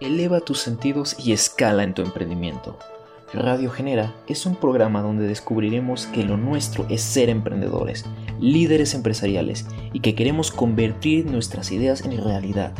[0.00, 2.78] eleva tus sentidos y escala en tu emprendimiento.
[3.32, 8.04] Radio Genera es un programa donde descubriremos que lo nuestro es ser emprendedores,
[8.40, 12.72] líderes empresariales y que queremos convertir nuestras ideas en realidad.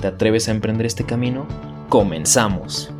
[0.00, 1.46] ¿Te atreves a emprender este camino?
[1.88, 2.91] ¡Comenzamos!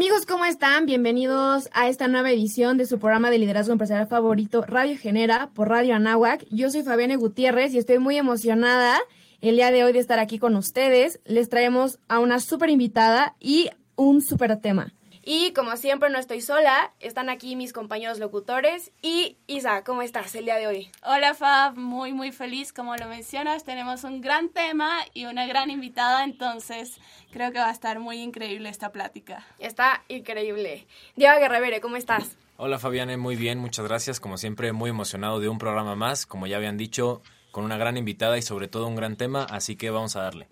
[0.00, 0.86] Amigos, ¿cómo están?
[0.86, 5.68] Bienvenidos a esta nueva edición de su programa de liderazgo empresarial favorito, Radio Genera, por
[5.68, 6.46] Radio Anáhuac.
[6.48, 8.98] Yo soy Fabiana Gutiérrez y estoy muy emocionada
[9.42, 11.20] el día de hoy de estar aquí con ustedes.
[11.26, 14.94] Les traemos a una súper invitada y un súper tema.
[15.32, 20.34] Y como siempre no estoy sola, están aquí mis compañeros locutores y Isa, ¿cómo estás
[20.34, 20.90] el día de hoy?
[21.04, 25.70] Hola Fab, muy muy feliz como lo mencionas, tenemos un gran tema y una gran
[25.70, 26.98] invitada, entonces
[27.30, 29.46] creo que va a estar muy increíble esta plática.
[29.60, 30.88] Está increíble.
[31.14, 32.36] Diego Guerrevere, ¿cómo estás?
[32.56, 36.48] Hola Fabiane, muy bien, muchas gracias, como siempre muy emocionado de un programa más, como
[36.48, 39.90] ya habían dicho, con una gran invitada y sobre todo un gran tema, así que
[39.90, 40.48] vamos a darle.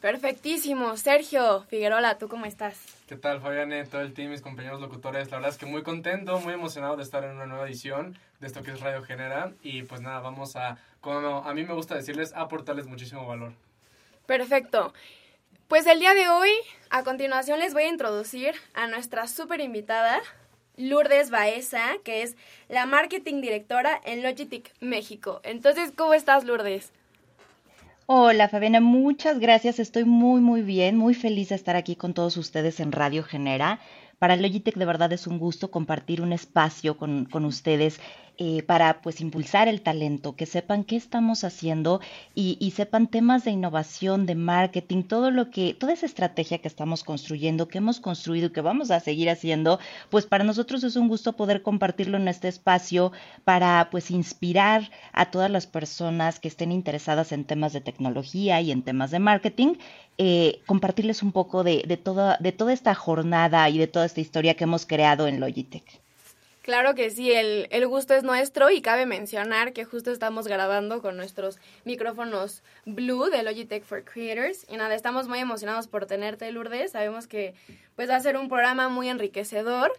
[0.00, 0.96] Perfectísimo.
[0.96, 2.78] Sergio Figueroa, ¿tú cómo estás?
[3.06, 3.84] ¿Qué tal, Fabiane?
[3.84, 5.30] Todo el team, mis compañeros locutores.
[5.30, 8.46] La verdad es que muy contento, muy emocionado de estar en una nueva edición de
[8.46, 9.52] esto que es Radio Genera.
[9.62, 13.52] Y pues nada, vamos a, como a mí me gusta decirles, aportarles muchísimo valor.
[14.24, 14.94] Perfecto.
[15.68, 16.50] Pues el día de hoy,
[16.88, 20.20] a continuación les voy a introducir a nuestra súper invitada,
[20.76, 22.36] Lourdes Baeza, que es
[22.68, 25.40] la marketing directora en Logitech México.
[25.44, 26.90] Entonces, ¿cómo estás, Lourdes?
[28.12, 29.78] Hola Fabiana, muchas gracias.
[29.78, 33.78] Estoy muy, muy bien, muy feliz de estar aquí con todos ustedes en Radio Genera.
[34.18, 38.00] Para Logitech de verdad es un gusto compartir un espacio con, con ustedes
[38.42, 42.00] eh, para pues impulsar el talento, que sepan qué estamos haciendo
[42.34, 47.04] y, sepan temas de innovación, de marketing, todo lo que, toda esa estrategia que estamos
[47.04, 51.08] construyendo, que hemos construido y que vamos a seguir haciendo, pues para nosotros es un
[51.08, 53.12] gusto poder compartirlo en este espacio
[53.44, 58.70] para pues inspirar a todas las personas que estén interesadas en temas de tecnología y
[58.70, 59.74] en temas de marketing,
[60.16, 64.22] eh, compartirles un poco de, de, toda, de toda esta jornada y de toda esta
[64.22, 66.00] historia que hemos creado en Logitech.
[66.62, 71.00] Claro que sí, el, el, gusto es nuestro y cabe mencionar que justo estamos grabando
[71.00, 74.66] con nuestros micrófonos Blue de Logitech for Creators.
[74.68, 77.54] Y nada, estamos muy emocionados por tenerte Lourdes, sabemos que
[77.96, 79.92] pues va a ser un programa muy enriquecedor.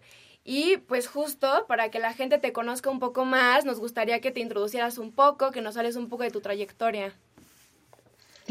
[0.44, 4.32] Y pues justo para que la gente te conozca un poco más, nos gustaría que
[4.32, 7.16] te introducieras un poco, que nos hables un poco de tu trayectoria.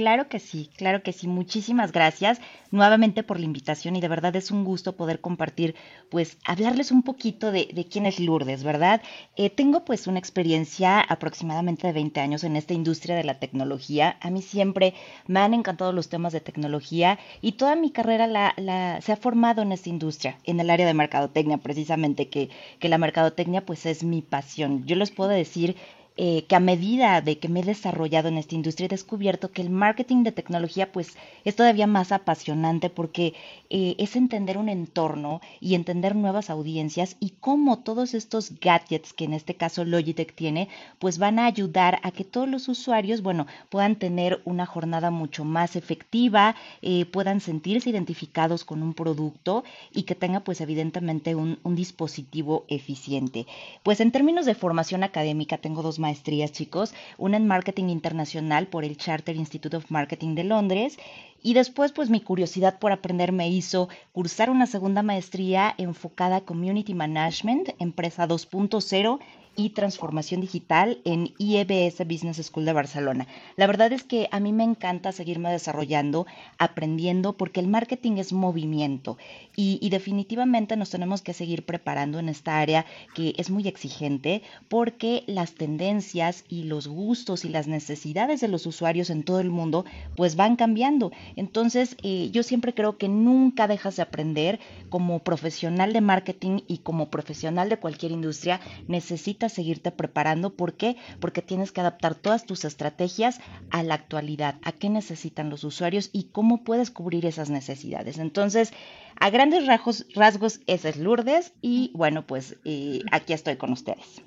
[0.00, 1.28] Claro que sí, claro que sí.
[1.28, 2.40] Muchísimas gracias
[2.70, 5.74] nuevamente por la invitación y de verdad es un gusto poder compartir,
[6.10, 9.02] pues hablarles un poquito de, quién es Lourdes, ¿verdad?
[9.36, 14.16] Eh, tengo pues una experiencia aproximadamente de 20 años en esta industria de la tecnología.
[14.22, 14.94] A mí siempre
[15.26, 18.54] me han encantado los temas de tecnología y toda mi carrera la,
[19.02, 22.96] se ha formado en esta industria, en el área de mercadotecnia precisamente, que, que la
[22.96, 24.86] mercadotecnia pues es mi pasión.
[24.86, 25.76] Yo les puedo decir
[26.16, 29.62] eh, que a medida de que me he desarrollado en esta industria he descubierto que
[29.62, 33.34] el marketing de tecnología pues es todavía más apasionante porque
[33.70, 39.24] eh, es entender un entorno y entender nuevas audiencias y cómo todos estos gadgets que
[39.24, 43.46] en este caso Logitech tiene pues van a ayudar a que todos los usuarios bueno
[43.68, 50.02] puedan tener una jornada mucho más efectiva, eh, puedan sentirse identificados con un producto y
[50.02, 53.46] que tenga pues evidentemente un, un dispositivo eficiente.
[53.82, 58.84] Pues en términos de formación académica tengo dos maestrías, chicos, una en marketing internacional por
[58.84, 60.98] el Charter Institute of Marketing de Londres
[61.42, 66.40] y después pues mi curiosidad por aprender me hizo cursar una segunda maestría enfocada a
[66.40, 69.20] Community Management, empresa 2.0
[69.56, 73.26] y transformación digital en IEBS Business School de Barcelona.
[73.56, 76.26] La verdad es que a mí me encanta seguirme desarrollando,
[76.58, 79.18] aprendiendo, porque el marketing es movimiento
[79.56, 85.24] y, definitivamente nos tenemos que seguir preparando en esta área que es muy exigente porque
[85.26, 89.84] las tendencias y los gustos y las necesidades de los usuarios en todo el mundo
[90.16, 91.12] pues van cambiando.
[91.36, 96.78] Entonces eh, yo siempre creo que nunca dejas de aprender como profesional de marketing y
[96.78, 100.54] como profesional de cualquier industria necesitas seguirte preparando.
[100.54, 100.96] ¿Por qué?
[101.20, 103.40] Porque tienes que adaptar todas tus estrategias
[103.70, 108.18] a la actualidad, a qué necesitan los usuarios y cómo puedes cubrir esas necesidades.
[108.18, 108.72] Entonces,
[109.18, 114.22] a grandes rasgos, rasgos esa es Lourdes y bueno, pues eh, aquí estoy con ustedes.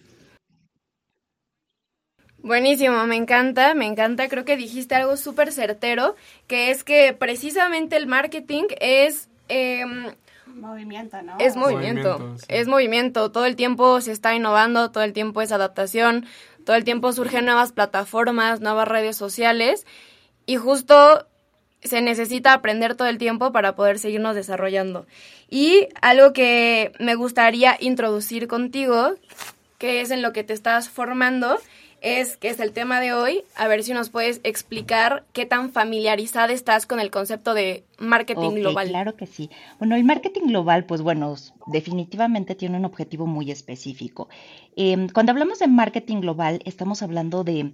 [2.43, 4.27] Buenísimo, me encanta, me encanta.
[4.27, 6.15] Creo que dijiste algo súper certero,
[6.45, 9.85] que es que precisamente el marketing es eh,
[10.53, 11.37] Movimiento, ¿no?
[11.39, 12.45] Es movimiento, movimiento sí.
[12.49, 13.31] es movimiento.
[13.31, 16.25] Todo el tiempo se está innovando, todo el tiempo es adaptación,
[16.65, 19.85] todo el tiempo surgen nuevas plataformas, nuevas redes sociales
[20.45, 21.27] y justo
[21.83, 25.05] se necesita aprender todo el tiempo para poder seguirnos desarrollando.
[25.49, 29.15] Y algo que me gustaría introducir contigo,
[29.77, 31.59] que es en lo que te estás formando,
[32.03, 33.43] es, que es el tema de hoy.
[33.55, 38.51] A ver si nos puedes explicar qué tan familiarizada estás con el concepto de marketing
[38.55, 38.89] global.
[38.89, 39.49] Claro que sí.
[39.79, 41.35] Bueno, el marketing global, pues bueno,
[41.67, 44.27] definitivamente tiene un objetivo muy específico.
[44.75, 47.71] Em, cuando hablamos de marketing global, estamos hablando de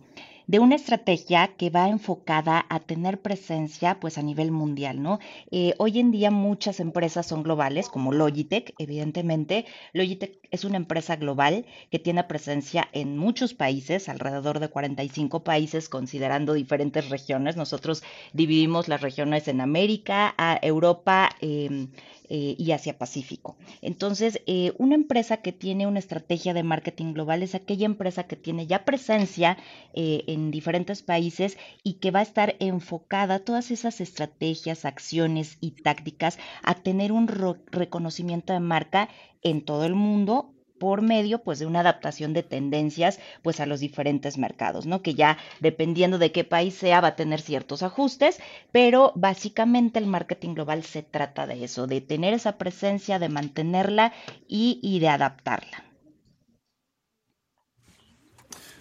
[0.50, 5.20] de una estrategia que va enfocada a tener presencia pues a nivel mundial, ¿no?
[5.52, 9.68] Eh, hoy en día muchas empresas son globales, como Logitech, evidentemente.
[9.94, 15.88] Logitech es una empresa global que tiene presencia en muchos países, alrededor de 45 países,
[15.88, 17.56] considerando diferentes regiones.
[17.56, 18.02] Nosotros
[18.34, 21.90] dividimos las regiones en América, Europa, eh,
[22.30, 23.58] eh, y Asia Pacífico.
[23.82, 28.36] Entonces, eh, una empresa que tiene una estrategia de marketing global es aquella empresa que
[28.36, 29.58] tiene ya presencia
[29.94, 35.72] eh, en diferentes países y que va a estar enfocada todas esas estrategias, acciones y
[35.72, 39.10] tácticas a tener un reconocimiento de marca
[39.42, 43.80] en todo el mundo por medio pues de una adaptación de tendencias pues a los
[43.80, 45.02] diferentes mercados, ¿no?
[45.02, 48.40] Que ya dependiendo de qué país sea va a tener ciertos ajustes,
[48.72, 54.14] pero básicamente el marketing global se trata de eso, de tener esa presencia, de mantenerla
[54.48, 55.89] y, y de adaptarla.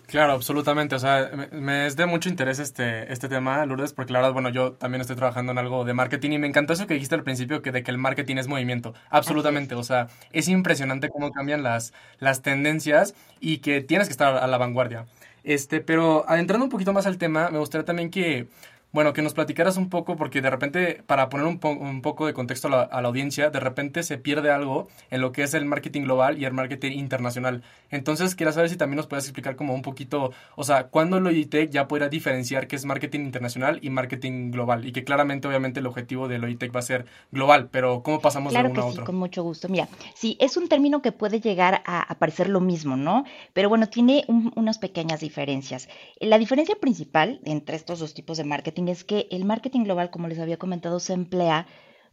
[0.08, 0.94] Claro, absolutamente.
[0.94, 4.48] O sea, me, es de mucho interés este, este tema, Lourdes, porque la verdad, bueno,
[4.48, 7.24] yo también estoy trabajando en algo de marketing y me encantó eso que dijiste al
[7.24, 8.94] principio, que de que el marketing es movimiento.
[9.10, 9.74] Absolutamente.
[9.74, 14.46] O sea, es impresionante cómo cambian las, las tendencias y que tienes que estar a
[14.46, 15.06] la vanguardia.
[15.44, 18.48] Este, pero adentrando un poquito más al tema, me gustaría también que
[18.90, 22.32] bueno, que nos platicaras un poco, porque de repente, para poner un, un poco de
[22.32, 25.52] contexto a la, a la, audiencia, de repente se pierde algo en lo que es
[25.52, 27.62] el marketing global y el marketing internacional.
[27.90, 31.70] Entonces, quería saber si también nos puedes explicar como un poquito, o sea, cuándo Logitech
[31.70, 34.86] ya podrá diferenciar qué es marketing internacional y marketing global.
[34.86, 38.54] Y que claramente, obviamente, el objetivo de Logitech va a ser global, pero ¿cómo pasamos
[38.54, 39.02] de uno a otro?
[39.02, 39.68] Sí, con mucho gusto.
[39.68, 43.24] Mira, sí, es un término que puede llegar a, parecer lo mismo, ¿no?
[43.52, 45.88] Pero bueno, tiene unas pequeñas diferencias.
[46.20, 50.28] La diferencia principal entre estos dos tipos de marketing es que el marketing global, como
[50.28, 51.66] les había comentado, se emplea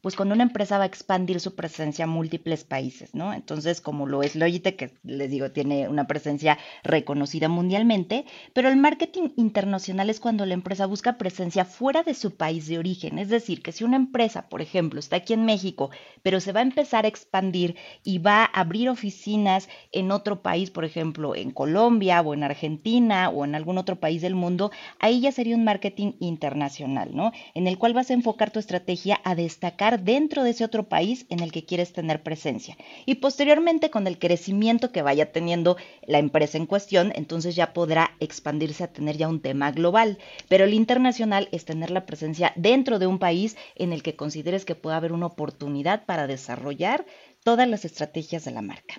[0.05, 3.33] pues cuando una empresa va a expandir su presencia a múltiples países, ¿no?
[3.33, 8.77] Entonces, como lo es Logitech, que les digo, tiene una presencia reconocida mundialmente, pero el
[8.77, 13.17] marketing internacional es cuando la empresa busca presencia fuera de su país de origen.
[13.17, 15.89] Es decir, que si una empresa, por ejemplo, está aquí en México,
[16.21, 20.69] pero se va a empezar a expandir y va a abrir oficinas en otro país,
[20.69, 24.69] por ejemplo, en Colombia o en Argentina o en algún otro país del mundo,
[24.99, 27.31] ahí ya sería un marketing internacional, ¿no?
[27.55, 31.25] En el cual vas a enfocar tu estrategia a destacar dentro de ese otro país
[31.29, 32.77] en el que quieres tener presencia.
[33.05, 35.77] Y posteriormente, con el crecimiento que vaya teniendo
[36.07, 40.17] la empresa en cuestión, entonces ya podrá expandirse a tener ya un tema global.
[40.49, 44.65] Pero el internacional es tener la presencia dentro de un país en el que consideres
[44.65, 47.05] que pueda haber una oportunidad para desarrollar
[47.43, 48.95] todas las estrategias de la marca.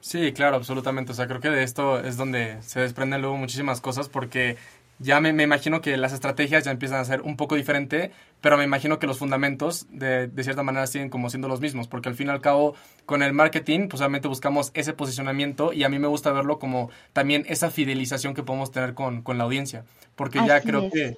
[0.00, 1.12] Sí, claro, absolutamente.
[1.12, 4.56] O sea, creo que de esto es donde se desprenden luego muchísimas cosas porque
[4.98, 8.10] ya me, imagino que las estrategias ya empiezan a ser un poco diferente,
[8.40, 11.88] pero me imagino que los fundamentos de, de, cierta manera siguen como siendo los mismos,
[11.88, 12.74] porque al fin y al cabo
[13.06, 16.90] con el marketing pues obviamente buscamos ese posicionamiento y a mí me gusta verlo como
[17.12, 19.84] también esa fidelización que podemos tener con, con la audiencia,
[20.16, 21.16] porque ya creo que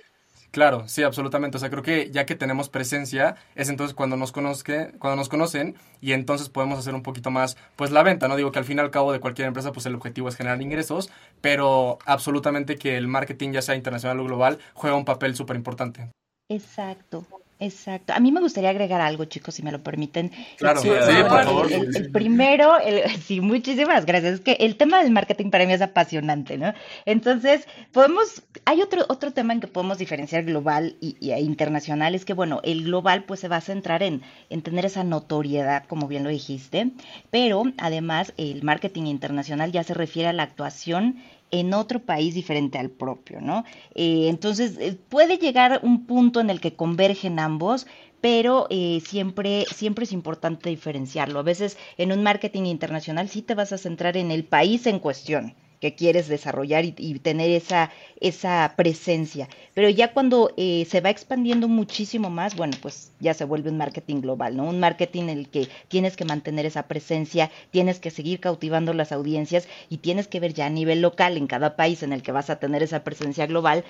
[0.51, 1.57] Claro, sí, absolutamente.
[1.57, 5.29] O sea, creo que ya que tenemos presencia, es entonces cuando nos, conozque, cuando nos
[5.29, 8.37] conocen y entonces podemos hacer un poquito más, pues la venta, ¿no?
[8.37, 10.61] Digo que al fin y al cabo de cualquier empresa, pues el objetivo es generar
[10.61, 11.11] ingresos,
[11.41, 16.11] pero absolutamente que el marketing, ya sea internacional o global, juega un papel súper importante.
[16.49, 17.25] Exacto.
[17.61, 18.15] Exacto.
[18.15, 20.33] A mí me gustaría agregar algo, chicos, si me lo permiten.
[20.57, 21.71] Claro, sí, por favor.
[21.71, 22.73] El, primero,
[23.27, 24.35] sí, muchísimas gracias.
[24.35, 26.73] Es que el tema del marketing para mí es apasionante, ¿no?
[27.05, 32.15] Entonces, podemos, hay otro, otro tema en que podemos diferenciar global y, y, e internacional,
[32.15, 35.85] es que, bueno, el global pues se va a centrar en, en tener esa notoriedad,
[35.87, 36.93] como bien lo dijiste,
[37.31, 41.17] pero además el marketing internacional ya se refiere a la actuación
[41.51, 43.65] en otro país diferente al propio, ¿no?
[43.95, 47.87] Eh, entonces, eh, puede llegar un punto en el que convergen ambos,
[48.21, 51.39] pero eh, siempre, siempre es importante diferenciarlo.
[51.39, 54.99] A veces en un marketing internacional sí te vas a centrar en el país en
[54.99, 59.49] cuestión, que quieres desarrollar y, tener esa, esa presencia.
[59.75, 63.79] Pero ya cuando eh, se va expandiendo muchísimo más, bueno, pues ya se vuelve un
[63.79, 64.65] marketing global, ¿no?
[64.65, 69.11] Un marketing en el que tienes que mantener esa presencia, tienes que seguir cautivando las
[69.11, 72.33] audiencias y tienes que ver ya a nivel local en cada país en el que
[72.33, 73.85] vas a tener esa presencia global,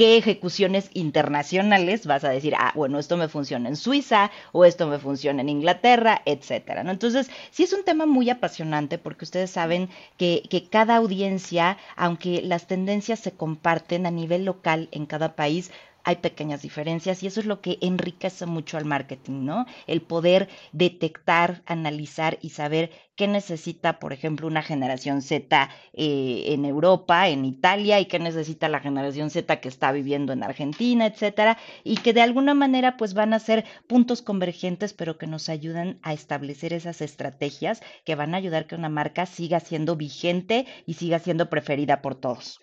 [0.00, 4.86] qué ejecuciones internacionales vas a decir, ah, bueno, esto me funciona en Suiza o esto
[4.86, 6.90] me funciona en Inglaterra, etcétera, ¿no?
[6.90, 12.40] Entonces, sí es un tema muy apasionante porque ustedes saben que, que cada audiencia, aunque
[12.40, 15.70] las tendencias se comparten a nivel local en cada país,
[16.04, 19.66] hay pequeñas diferencias y eso es lo que enriquece mucho al marketing, ¿no?
[19.86, 26.64] El poder detectar, analizar y saber qué necesita, por ejemplo, una generación Z eh, en
[26.64, 31.58] Europa, en Italia, y qué necesita la generación Z que está viviendo en Argentina, etcétera,
[31.84, 35.98] y que de alguna manera pues van a ser puntos convergentes, pero que nos ayudan
[36.02, 40.94] a establecer esas estrategias que van a ayudar que una marca siga siendo vigente y
[40.94, 42.60] siga siendo preferida por todos.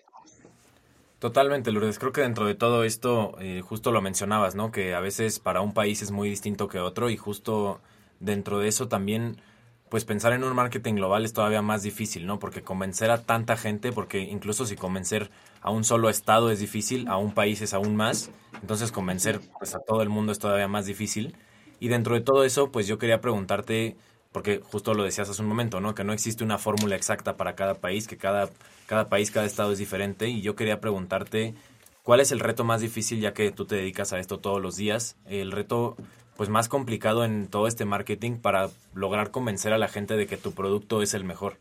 [1.18, 1.98] Totalmente, Lourdes.
[1.98, 4.70] Creo que dentro de todo esto, eh, justo lo mencionabas, ¿no?
[4.70, 7.80] Que a veces para un país es muy distinto que otro y justo
[8.20, 9.40] dentro de eso también,
[9.88, 12.38] pues pensar en un marketing global es todavía más difícil, ¿no?
[12.38, 17.08] Porque convencer a tanta gente, porque incluso si convencer a un solo estado es difícil,
[17.08, 20.68] a un país es aún más, entonces convencer pues a todo el mundo es todavía
[20.68, 21.34] más difícil.
[21.80, 23.96] Y dentro de todo eso, pues yo quería preguntarte,
[24.32, 25.94] porque justo lo decías hace un momento, ¿no?
[25.94, 28.50] Que no existe una fórmula exacta para cada país, que cada
[28.88, 31.54] cada país, cada estado es diferente y yo quería preguntarte
[32.02, 34.76] cuál es el reto más difícil ya que tú te dedicas a esto todos los
[34.76, 35.94] días, el reto
[36.38, 40.38] pues más complicado en todo este marketing para lograr convencer a la gente de que
[40.38, 41.58] tu producto es el mejor.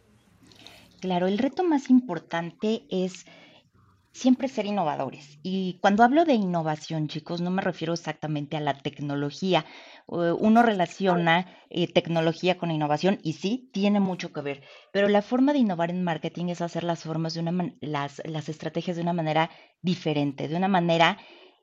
[1.01, 3.25] Claro, el reto más importante es
[4.17, 5.39] siempre ser innovadores.
[5.43, 9.65] Y cuando hablo de innovación, chicos, no me refiero exactamente a la tecnología,
[10.07, 15.53] uno relaciona eh, tecnología con innovación y sí, tiene mucho que ver, pero la forma
[15.53, 19.13] de innovar en marketing es hacer las formas de una las, las estrategias de una
[19.13, 21.17] manera diferente, de una manera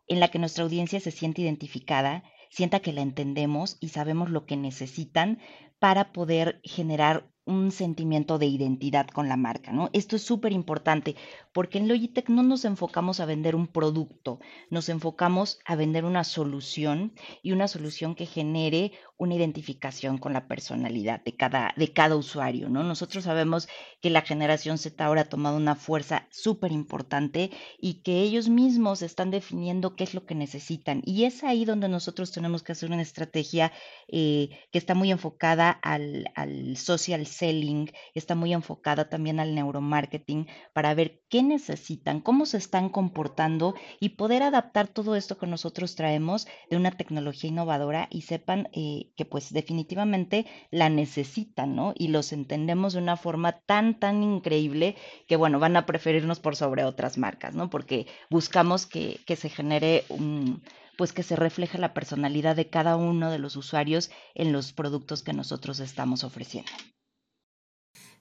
[0.06, 4.46] en la que nuestra audiencia se siente identificada, sienta que la entendemos y sabemos lo
[4.46, 5.38] que necesitan
[5.78, 9.90] para poder generar un sentimiento de identidad con la marca, ¿no?
[9.92, 11.14] Esto es súper importante
[11.54, 16.24] porque en Logitech no nos enfocamos a vender un producto, nos enfocamos a vender una
[16.24, 22.16] solución y una solución que genere una identificación con la personalidad de cada, de cada
[22.16, 22.82] usuario, ¿no?
[22.82, 23.68] Nosotros sabemos
[24.00, 29.02] que la generación Z ahora ha tomado una fuerza súper importante y que ellos mismos
[29.02, 31.02] están definiendo qué es lo que necesitan.
[31.04, 33.70] Y es ahí donde nosotros tenemos que hacer una estrategia
[34.08, 40.48] eh, que está muy enfocada al, al social selling, está muy enfocada también al neuromarketing
[40.72, 45.94] para ver qué necesitan, cómo se están comportando y poder adaptar todo esto que nosotros
[45.94, 51.94] traemos de una tecnología innovadora y sepan eh, que pues definitivamente la necesitan, ¿no?
[51.96, 54.96] Y los entendemos de una forma tan, tan increíble
[55.26, 57.70] que bueno, van a preferirnos por sobre otras marcas, ¿no?
[57.70, 60.62] Porque buscamos que, que se genere un
[60.96, 65.22] pues que se refleje la personalidad de cada uno de los usuarios en los productos
[65.22, 66.70] que nosotros estamos ofreciendo.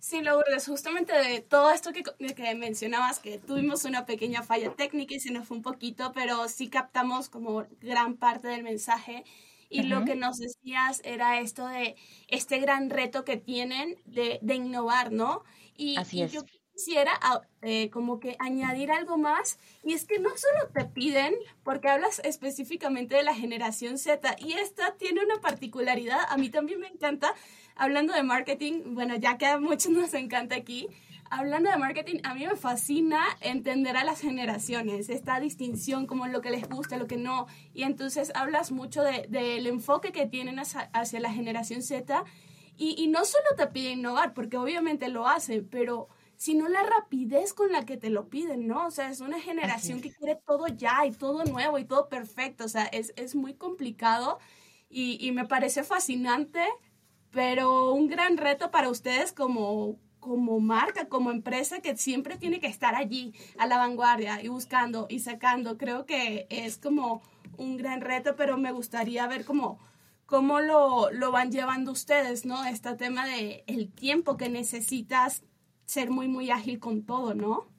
[0.03, 5.15] Sí, Lourdes, justamente de todo esto que, que, mencionabas, que tuvimos una pequeña falla técnica
[5.15, 9.24] y se nos fue un poquito, pero sí captamos como gran parte del mensaje.
[9.69, 11.95] Y lo que nos decías era esto de
[12.27, 15.45] este gran reto que tienen de, de innovar, ¿no?
[15.77, 16.33] Y, Así es
[16.74, 21.34] quisiera ah, eh, como que añadir algo más y es que no solo te piden,
[21.63, 26.80] porque hablas específicamente de la generación Z y esta tiene una particularidad, a mí también
[26.80, 27.34] me encanta,
[27.75, 30.88] hablando de marketing, bueno, ya que a muchos nos encanta aquí,
[31.30, 36.42] hablando de marketing, a mí me fascina entender a las generaciones, esta distinción, como lo
[36.42, 40.60] que les gusta, lo que no, y entonces hablas mucho del de, enfoque que tienen
[40.60, 42.24] hacia, hacia la generación Z
[42.77, 46.10] y, y no solo te piden innovar, porque obviamente lo hacen, pero
[46.44, 48.86] sino la rapidez con la que te lo piden, ¿no?
[48.86, 52.66] O sea, es una generación que quiere todo ya y todo nuevo y todo perfecto,
[52.66, 54.40] o sea, es, es muy complicado
[54.90, 56.60] y, y, me parece fascinante,
[57.32, 62.68] pero un gran reto para ustedes como, como marca, como empresa que siempre tiene que
[62.68, 65.78] estar allí a la vanguardia y buscando y sacando.
[65.78, 67.22] Creo que es como
[67.58, 69.80] un gran reto, pero me gustaría ver cómo
[70.26, 72.66] cómo lo, lo van llevando ustedes, ¿no?
[72.66, 75.44] Este tema de el tiempo que necesitas
[75.86, 77.74] ser muy, muy ágil con todo, ¿no?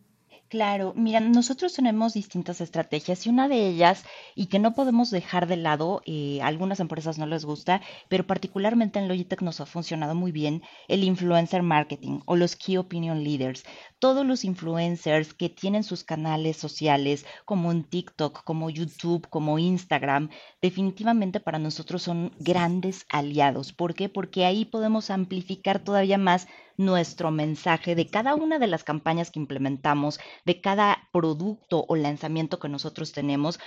[0.55, 4.05] Claro, mira, nosotros tenemos distintas estrategias y una de ellas,
[4.37, 8.25] y que no podemos dejar de lado, eh, a algunas empresas no les gusta, pero
[8.25, 13.25] particularmente en Logitech nos ha funcionado muy bien el influencer marketing o los key opinion
[13.25, 13.65] leaders.
[13.99, 20.29] Todos los influencers que tienen sus canales sociales, como en TikTok, como YouTube, como Instagram,
[20.63, 23.73] definitivamente para nosotros son grandes aliados.
[23.73, 24.09] ¿Por qué?
[24.09, 29.41] Porque ahí podemos amplificar todavía más nuestro mensaje de cada una de las campañas que
[29.41, 33.59] implementamos, de cada producto o lanzamiento que nosotros tenemos,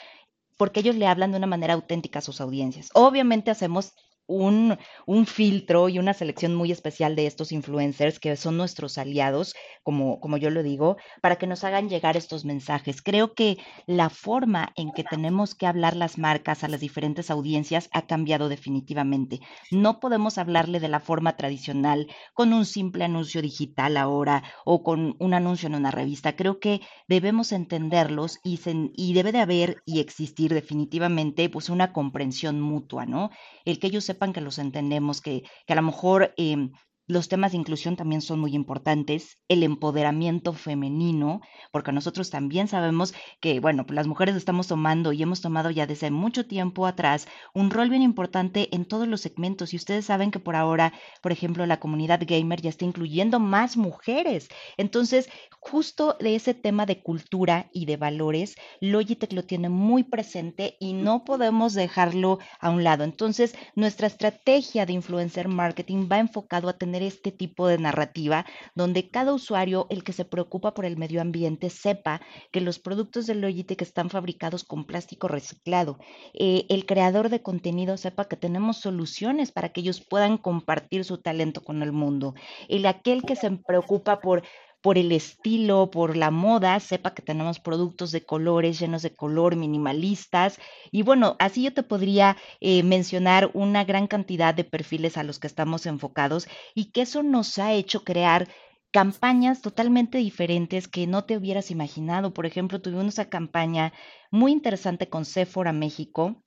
[0.57, 2.89] porque ellos le hablan de una manera auténtica a sus audiencias.
[2.93, 3.93] Obviamente hacemos
[4.27, 9.55] un, un, filtro y una selección muy especial de estos influencers que son nuestros aliados,
[9.84, 13.01] como, como yo lo digo, para que nos hagan llegar estos mensajes.
[13.01, 17.89] Creo que la forma en que tenemos que hablar las marcas a las diferentes audiencias
[17.91, 19.39] ha cambiado definitivamente.
[19.72, 25.15] No podemos hablarle de la forma tradicional con un simple anuncio digital ahora o con
[25.19, 26.36] un anuncio en una revista.
[26.36, 28.60] Creo que debemos entenderlos y,
[28.96, 33.29] y debe de haber y existir definitivamente pues una comprensión mutua, ¿no?
[33.65, 36.69] El que ellos que los entendemos, que, que a lo mejor eh,
[37.07, 41.39] los temas de inclusión también son muy importantes, el empoderamiento femenino,
[41.71, 46.11] porque nosotros también sabemos que, bueno, las mujeres estamos tomando y hemos tomado ya desde
[46.11, 49.73] mucho tiempo atrás un rol bien importante en todos los segmentos.
[49.73, 53.77] Y ustedes saben que por ahora, por ejemplo, la comunidad gamer ya está incluyendo más
[53.77, 54.49] mujeres.
[54.75, 55.29] Entonces,
[55.61, 60.91] justo de ese tema de cultura y de valores, Logitech lo tiene muy presente y
[60.91, 63.05] no podemos dejarlo a un lado.
[63.05, 69.10] Entonces, nuestra estrategia de influencer marketing va enfocado a tener este tipo de narrativa donde
[69.10, 73.36] cada usuario, el que se preocupa por el medio ambiente, sepa que los productos de
[73.36, 75.98] Logitech están fabricados con plástico reciclado.
[76.34, 81.18] Eh, el creador de contenido sepa que tenemos soluciones para que ellos puedan compartir su
[81.18, 82.36] talento con el mundo.
[82.68, 84.44] El aquel que se preocupa por
[84.88, 89.58] por el estilo, por la moda, sepa que tenemos productos de colores llenos de color,
[89.58, 90.62] minimalistas.
[90.91, 95.39] Y bueno, así yo te podría eh, mencionar una gran cantidad de perfiles a los
[95.39, 98.48] que estamos enfocados y que eso nos ha hecho crear
[98.91, 102.34] campañas totalmente diferentes que no te hubieras imaginado.
[102.34, 103.91] Por ejemplo, tuvimos una campaña
[104.32, 106.46] muy interesante con Sephora México,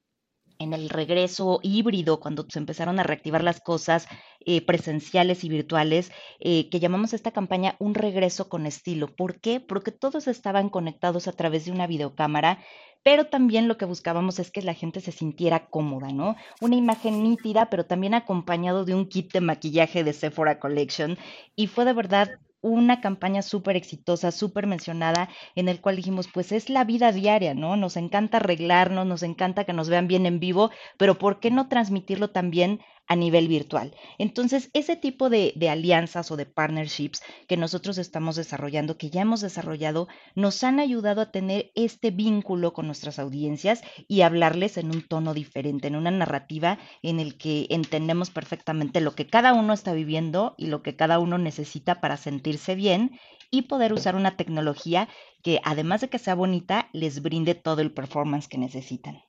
[0.61, 4.07] en el regreso híbrido, cuando se empezaron a reactivar las cosas
[4.41, 9.09] eh, presenciales y virtuales, eh, que llamamos esta campaña Un regreso con estilo.
[9.09, 9.59] ¿Por qué?
[9.59, 12.59] Porque todos estaban conectados a través de una videocámara,
[13.03, 16.37] pero también lo que buscábamos es que la gente se sintiera cómoda, ¿no?
[16.61, 21.17] Una imagen nítida, pero también acompañado de un kit de maquillaje de Sephora Collection.
[21.57, 26.53] Y fue de verdad una campaña súper exitosa, súper mencionada, en el cual dijimos, pues
[26.53, 27.77] es la vida diaria, ¿no?
[27.77, 31.69] Nos encanta arreglarnos, nos encanta que nos vean bien en vivo, pero ¿por qué no
[31.69, 33.95] transmitirlo también a nivel virtual.
[34.19, 39.41] Entonces, ese tipo de, alianzas o de partnerships que nosotros estamos desarrollando, que ya hemos
[39.41, 45.03] desarrollado, nos han ayudado a tener este vínculo con nuestras audiencias y hablarles en un
[45.07, 49.93] tono diferente, en una narrativa en el que entendemos perfectamente lo que cada uno está
[49.93, 53.19] viviendo y lo que cada uno necesita para sentirse bien
[53.51, 55.09] y poder usar una tecnología
[55.43, 59.23] que además de que sea bonita, les brinde todo el performance que necesitan.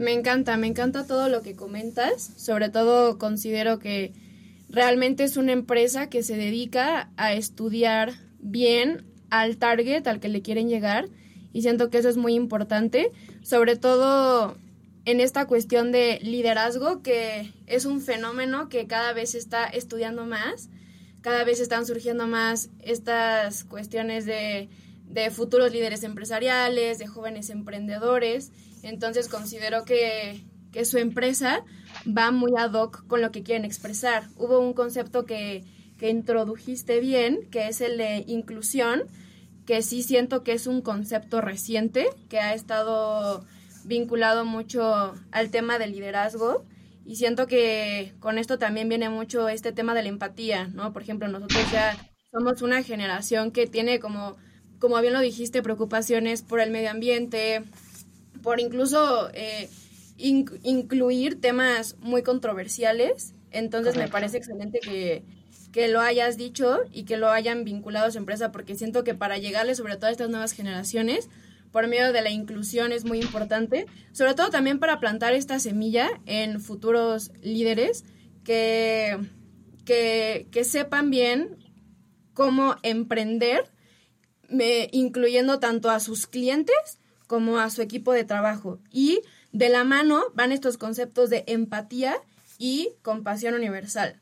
[0.00, 2.22] Me encanta, me encanta todo lo que comentas.
[2.22, 4.14] Sobre todo considero que
[4.70, 10.40] realmente es una empresa que se dedica a estudiar bien al target al que le
[10.40, 11.10] quieren llegar
[11.52, 14.56] y siento que eso es muy importante, sobre todo
[15.04, 20.24] en esta cuestión de liderazgo que es un fenómeno que cada vez se está estudiando
[20.24, 20.70] más,
[21.20, 24.70] cada vez están surgiendo más estas cuestiones de,
[25.10, 30.44] de futuros líderes empresariales, de jóvenes emprendedores entonces considero que,
[30.84, 31.64] su empresa
[32.06, 34.28] va muy ad hoc con lo que quieren expresar.
[34.36, 35.64] Hubo un concepto que,
[35.98, 39.02] que introdujiste bien, que es el de inclusión,
[39.66, 43.44] que sí siento que es un concepto reciente, que ha estado
[43.84, 46.64] vinculado mucho al tema del liderazgo.
[47.04, 50.92] Y siento que con esto también viene mucho este tema de la empatía, ¿no?
[50.92, 51.96] Por ejemplo, nosotros ya
[52.30, 54.36] somos una generación que tiene como,
[54.80, 57.62] como bien lo dijiste, preocupaciones por el medio ambiente,
[58.42, 59.68] por incluso eh,
[60.16, 63.34] incluir temas muy controversiales.
[63.52, 65.22] Entonces me parece excelente que,
[65.72, 69.14] que lo hayas dicho y que lo hayan vinculado a su empresa, porque siento que
[69.14, 71.28] para llegarle sobre todo a estas nuevas generaciones,
[71.70, 76.08] por medio de la inclusión es muy importante, sobre todo también para plantar esta semilla
[76.26, 78.04] en futuros líderes
[78.44, 79.18] que,
[79.84, 81.58] que, que sepan bien
[82.34, 83.70] cómo emprender,
[84.50, 88.78] me, incluyendo tanto a sus clientes como a su equipo de trabajo.
[88.90, 89.20] Y
[89.52, 92.16] de la mano van estos conceptos de empatía
[92.58, 94.16] y compasión universal.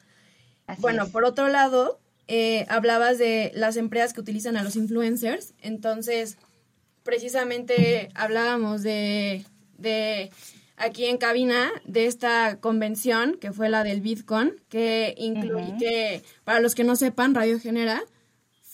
[0.79, 5.55] bueno, por otro lado, eh, hablabas de las empresas que utilizan a los influencers.
[5.63, 6.37] Entonces,
[7.03, 9.45] precisamente hablábamos de,
[9.79, 10.31] de
[10.77, 16.61] aquí en cabina de esta convención que fue la del Bitcoin, que incluye que para
[16.61, 18.05] los que no sepan, Radio Genera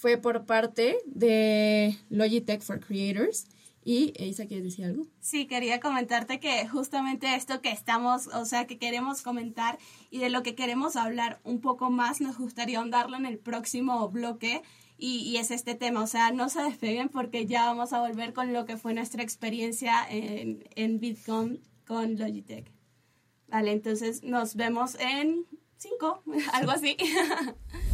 [0.04, 3.46] fue por parte de Logitech for Creators
[3.82, 5.06] y Isa, ¿quieres decir algo?
[5.20, 9.78] Sí, quería comentarte que justamente esto que estamos, o sea, que queremos comentar
[10.10, 14.06] y de lo que queremos hablar un poco más, nos gustaría ahondarlo en el próximo
[14.10, 14.60] bloque.
[14.98, 18.34] Y, y, es este tema, o sea, no se despeguen porque ya vamos a volver
[18.34, 22.70] con lo que fue nuestra experiencia en, en Bitcoin con Logitech.
[23.48, 25.46] Vale, entonces nos vemos en
[25.78, 26.94] cinco, algo así.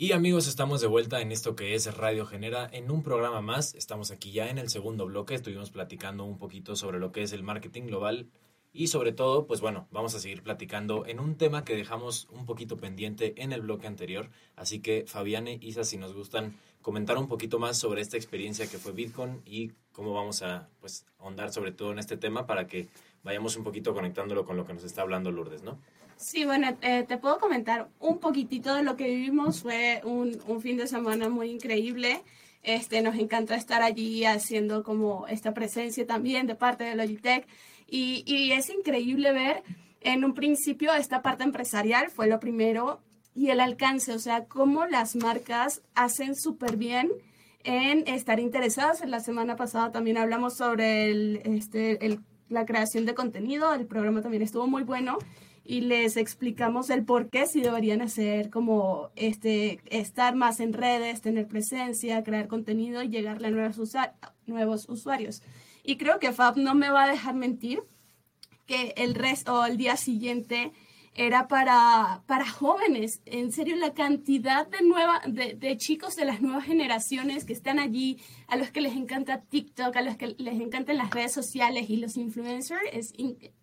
[0.00, 3.74] Y amigos, estamos de vuelta en esto que es Radio Genera, en un programa más.
[3.74, 5.34] Estamos aquí ya en el segundo bloque.
[5.34, 8.28] Estuvimos platicando un poquito sobre lo que es el marketing global
[8.72, 12.46] y sobre todo, pues bueno, vamos a seguir platicando en un tema que dejamos un
[12.46, 14.30] poquito pendiente en el bloque anterior.
[14.54, 18.78] Así que Fabiane, Isa, si nos gustan comentar un poquito más sobre esta experiencia que
[18.78, 22.86] fue Bitcoin y cómo vamos a pues ahondar sobre todo en este tema para que
[23.24, 25.80] vayamos un poquito conectándolo con lo que nos está hablando Lourdes, ¿no?
[26.18, 29.62] Sí, bueno, eh, te puedo comentar un poquitito de lo que vivimos.
[29.62, 32.22] Fue un, un, fin de semana muy increíble.
[32.64, 37.46] Este, nos encanta estar allí haciendo como esta presencia también de parte de Logitech.
[37.86, 39.62] Y, y es increíble ver
[40.00, 43.00] en un principio esta parte empresarial, fue lo primero,
[43.32, 47.12] y el alcance, o sea, cómo las marcas hacen súper bien
[47.62, 49.02] en estar interesadas.
[49.02, 54.42] En la semana pasada también hablamos sobre este, la creación de contenido, el programa también
[54.42, 55.18] estuvo muy bueno
[55.68, 61.20] y les explicamos el por qué si deberían hacer como este, estar más en redes,
[61.20, 63.78] tener presencia, crear contenido y llegarle a nuevos,
[64.46, 65.42] nuevos usuarios.
[65.84, 67.82] Y creo que Fab no me va a dejar mentir
[68.64, 70.72] que el resto o el día siguiente
[71.18, 73.20] era para, para jóvenes.
[73.26, 77.80] En serio, la cantidad de, nueva, de, de, chicos de las nuevas generaciones que están
[77.80, 81.90] allí, a los que les encanta TikTok, a los que les encantan las redes sociales
[81.90, 83.12] y los influencers, es,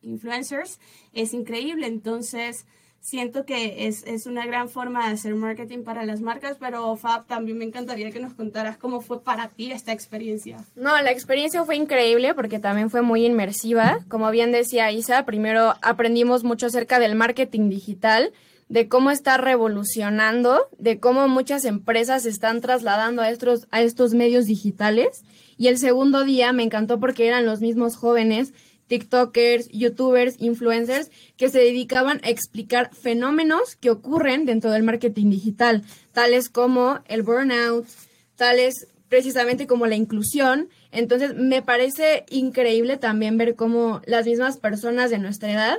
[0.01, 0.81] influencers,
[1.13, 1.87] es increíble.
[1.87, 2.67] Entonces,
[3.05, 7.27] siento que es, es, una gran forma de hacer marketing para las marcas, pero Fab,
[7.27, 10.57] también me encantaría que nos contaras cómo fue para ti esta experiencia.
[10.75, 13.99] No, la experiencia fue increíble porque también fue muy inmersiva.
[14.09, 18.33] Como bien decía Isa, primero aprendimos mucho acerca del marketing digital,
[18.69, 24.15] de cómo está revolucionando, de cómo muchas empresas se están trasladando a estos, a estos
[24.15, 25.23] medios digitales.
[25.57, 28.51] Y el segundo día me encantó porque eran los mismos jóvenes
[28.87, 35.83] TikTokers, YouTubers, influencers que se dedicaban a explicar fenómenos que ocurren dentro del marketing digital,
[36.11, 37.87] tales como el burnout,
[38.35, 40.69] tales precisamente como la inclusión.
[40.91, 45.77] Entonces, me parece increíble también ver cómo las mismas personas de nuestra edad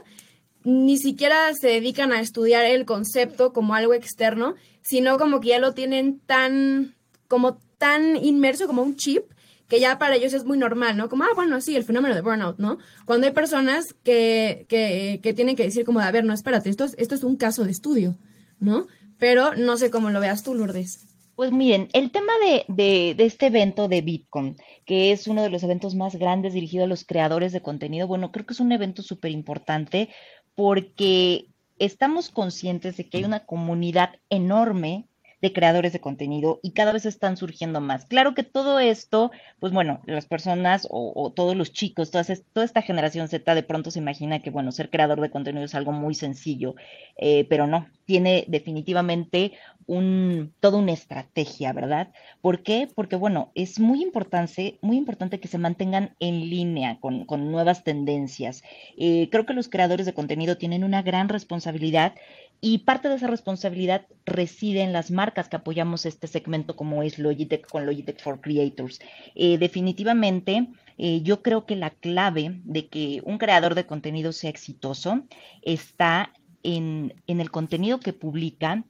[0.65, 5.59] ni siquiera se dedican a estudiar el concepto como algo externo, sino como que ya
[5.61, 6.95] lo tienen tan
[7.29, 9.25] como tan inmerso como un chip
[9.69, 11.09] que ya para ellos es muy normal, ¿no?
[11.09, 12.79] Como, ah, bueno, sí, el fenómeno de burnout, ¿no?
[13.05, 16.85] Cuando hay personas que, que, que tienen que decir como, a ver, no, espérate, esto
[16.85, 18.17] es, esto es un caso de estudio,
[18.61, 18.87] ¿no?
[19.19, 21.07] Pero no sé cómo lo veas tú, Lourdes.
[21.35, 25.51] Pues miren, el tema de, de, de, este evento de Bitcoin, que es uno de
[25.51, 28.73] los eventos más grandes dirigido a los creadores de contenido, bueno, creo que es un
[28.73, 30.09] evento súper importante
[30.55, 31.49] porque
[31.79, 35.09] estamos conscientes de que hay una comunidad enorme
[35.43, 38.07] de creadores de contenido y cada vez están surgiendo más.
[38.07, 42.83] Claro que todo esto, pues bueno, las personas o, todos los chicos, toda, toda, esta
[42.83, 46.15] generación Z de pronto se imagina que, bueno, ser creador de contenido es algo muy
[46.15, 46.75] sencillo,
[47.17, 49.53] eh, pero no, tiene definitivamente
[49.87, 52.13] un, toda una estrategia, ¿verdad?
[52.41, 52.89] ¿Por qué?
[52.93, 57.85] Porque, bueno, es muy importante, muy importante que se mantengan en línea con, con nuevas
[57.85, 58.63] tendencias.
[58.97, 62.15] Eh, creo que los creadores de contenido tienen una gran responsabilidad
[62.61, 67.19] y parte de esa responsabilidad reside en las marcas que apoyamos este segmento como es
[67.19, 69.01] Logitech con Logitech for Creators.
[69.35, 74.51] Eh, definitivamente, eh, yo creo que la clave de que un creador de contenido sea
[74.51, 75.25] exitoso
[75.63, 78.85] está en, en el contenido que publica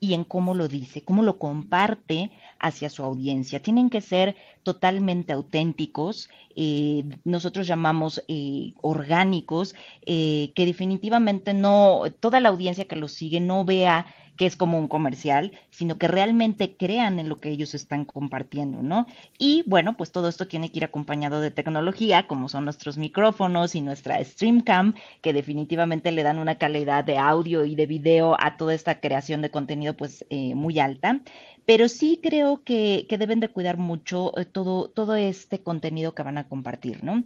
[0.00, 3.60] y en cómo lo dice, cómo lo comparte hacia su audiencia.
[3.62, 9.74] Tienen que ser totalmente auténticos, eh, nosotros llamamos eh, orgánicos,
[10.06, 14.06] eh, que definitivamente no, toda la audiencia que los sigue no vea
[14.38, 18.82] que es como un comercial, sino que realmente crean en lo que ellos están compartiendo,
[18.82, 19.06] ¿no?
[19.36, 23.74] Y bueno, pues todo esto tiene que ir acompañado de tecnología, como son nuestros micrófonos
[23.74, 28.56] y nuestra Streamcam, que definitivamente le dan una calidad de audio y de video a
[28.56, 31.20] toda esta creación de contenido pues eh, muy alta
[31.68, 36.38] pero sí creo que, que, deben de cuidar mucho todo, todo este contenido que van
[36.38, 37.24] a compartir, ¿no?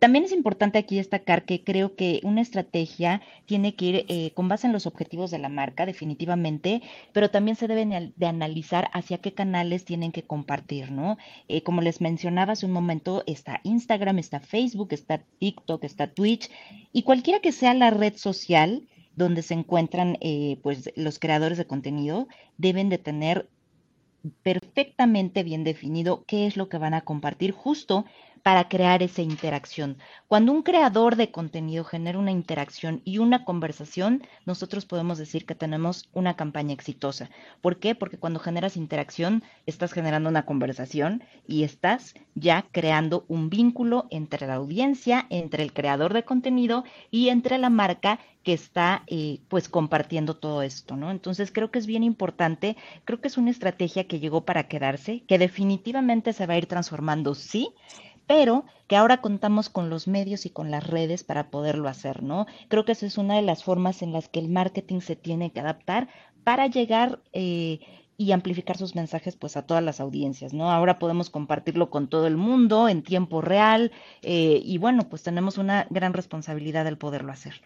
[0.00, 4.48] También es importante aquí destacar que creo que una estrategia tiene que ir eh, con
[4.48, 9.18] base en los objetivos de la marca, definitivamente pero también se deben de analizar hacia
[9.18, 11.16] qué canales tienen que compartir, ¿no?
[11.46, 16.50] Eh, como les mencionaba hace un momento, está Instagram, está Facebook, está TikTok, está Twitch,
[16.92, 21.66] y cualquiera que sea la red social donde se encuentran eh, pues los creadores de
[21.68, 22.26] contenido,
[22.58, 23.48] deben de tener
[24.42, 27.52] perfectamente bien definido qué es lo que van a compartir.
[27.52, 28.04] Justo
[28.44, 29.96] para crear esa interacción.
[30.28, 35.54] Cuando un creador de contenido genera una interacción y una conversación, nosotros podemos decir que
[35.54, 37.30] tenemos una campaña exitosa.
[37.62, 37.94] ¿Por qué?
[37.94, 44.46] Porque cuando generas interacción, estás generando una conversación y estás ya creando un vínculo entre
[44.46, 49.70] la audiencia, entre el creador de contenido y entre la marca que está eh, pues
[49.70, 51.10] compartiendo todo esto, ¿no?
[51.10, 52.76] Entonces creo que es bien importante,
[53.06, 56.66] creo que es una estrategia que llegó para quedarse, que definitivamente se va a ir
[56.66, 57.72] transformando, sí,
[58.26, 62.46] pero que ahora contamos con los medios y con las redes para poderlo hacer, ¿no?
[62.68, 65.52] Creo que esa es una de las formas en las que el marketing se tiene
[65.52, 66.08] que adaptar
[66.44, 67.80] para llegar eh,
[68.16, 70.70] y amplificar sus mensajes pues a todas las audiencias, ¿no?
[70.70, 75.58] Ahora podemos compartirlo con todo el mundo en tiempo real eh, y bueno, pues tenemos
[75.58, 77.62] una gran responsabilidad del poderlo hacer.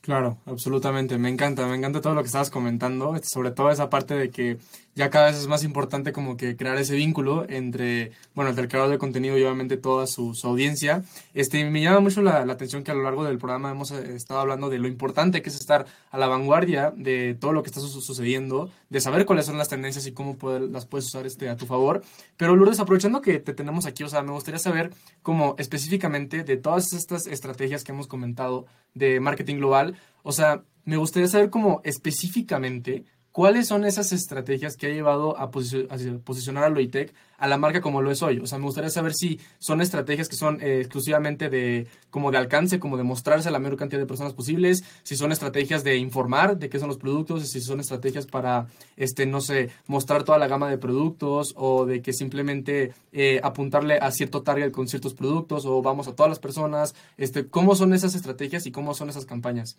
[0.00, 1.18] Claro, absolutamente.
[1.18, 4.56] Me encanta, me encanta todo lo que estabas comentando, sobre todo esa parte de que
[5.00, 8.90] ya cada vez es más importante como que crear ese vínculo entre, bueno, el creador
[8.90, 11.02] de contenido y obviamente toda su, audiencia.
[11.32, 14.40] Este, me llama mucho la, atención que a lo largo del programa hemos eh, estado
[14.40, 17.80] hablando de lo importante que es estar a la vanguardia de todo lo que está
[17.80, 20.36] sucediendo, de saber cuáles son las tendencias y cómo
[20.70, 22.02] las puedes usar este, a tu favor.
[22.36, 26.58] Pero Lourdes, aprovechando que te tenemos aquí, o sea, me gustaría saber cómo específicamente de
[26.58, 31.80] todas estas estrategias que hemos comentado de marketing global, o sea, me gustaría saber cómo
[31.84, 37.80] específicamente ¿Cuáles son esas estrategias que ha llevado a, posicionar a Loitec a la marca
[37.80, 38.40] como lo es hoy?
[38.40, 42.38] O sea, me gustaría saber si son estrategias que son eh, exclusivamente de como de
[42.38, 45.96] alcance, como de mostrarse a la mayor cantidad de personas posibles, si son estrategias de
[45.96, 48.66] informar de qué son los productos, si son estrategias para,
[48.96, 53.98] este, no sé, mostrar toda la gama de productos o de que simplemente eh, apuntarle
[53.98, 56.96] a cierto target con ciertos productos o vamos a todas las personas.
[57.16, 59.78] Este, ¿Cómo son esas estrategias y cómo son esas campañas?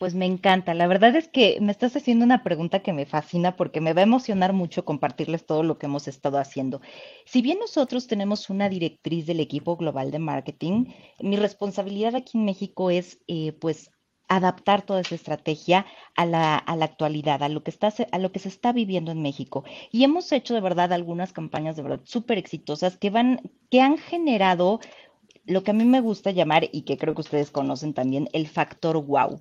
[0.00, 0.72] Pues me encanta.
[0.72, 4.00] La verdad es que me estás haciendo una pregunta que me fascina porque me va
[4.00, 6.80] a emocionar mucho compartirles todo lo que hemos estado haciendo.
[7.26, 10.86] Si bien nosotros tenemos una directriz del equipo global de marketing,
[11.18, 13.90] mi responsabilidad aquí en México es eh, pues
[14.26, 15.84] adaptar toda esa estrategia
[16.16, 19.12] a la, a la, actualidad, a lo, que está, a lo que se está viviendo
[19.12, 19.64] en México.
[19.92, 23.98] Y hemos hecho de verdad algunas campañas de verdad súper exitosas que, van, que han
[23.98, 24.80] generado
[25.44, 28.48] lo que a mí me gusta llamar y que creo que ustedes conocen también, el
[28.48, 29.40] factor wow.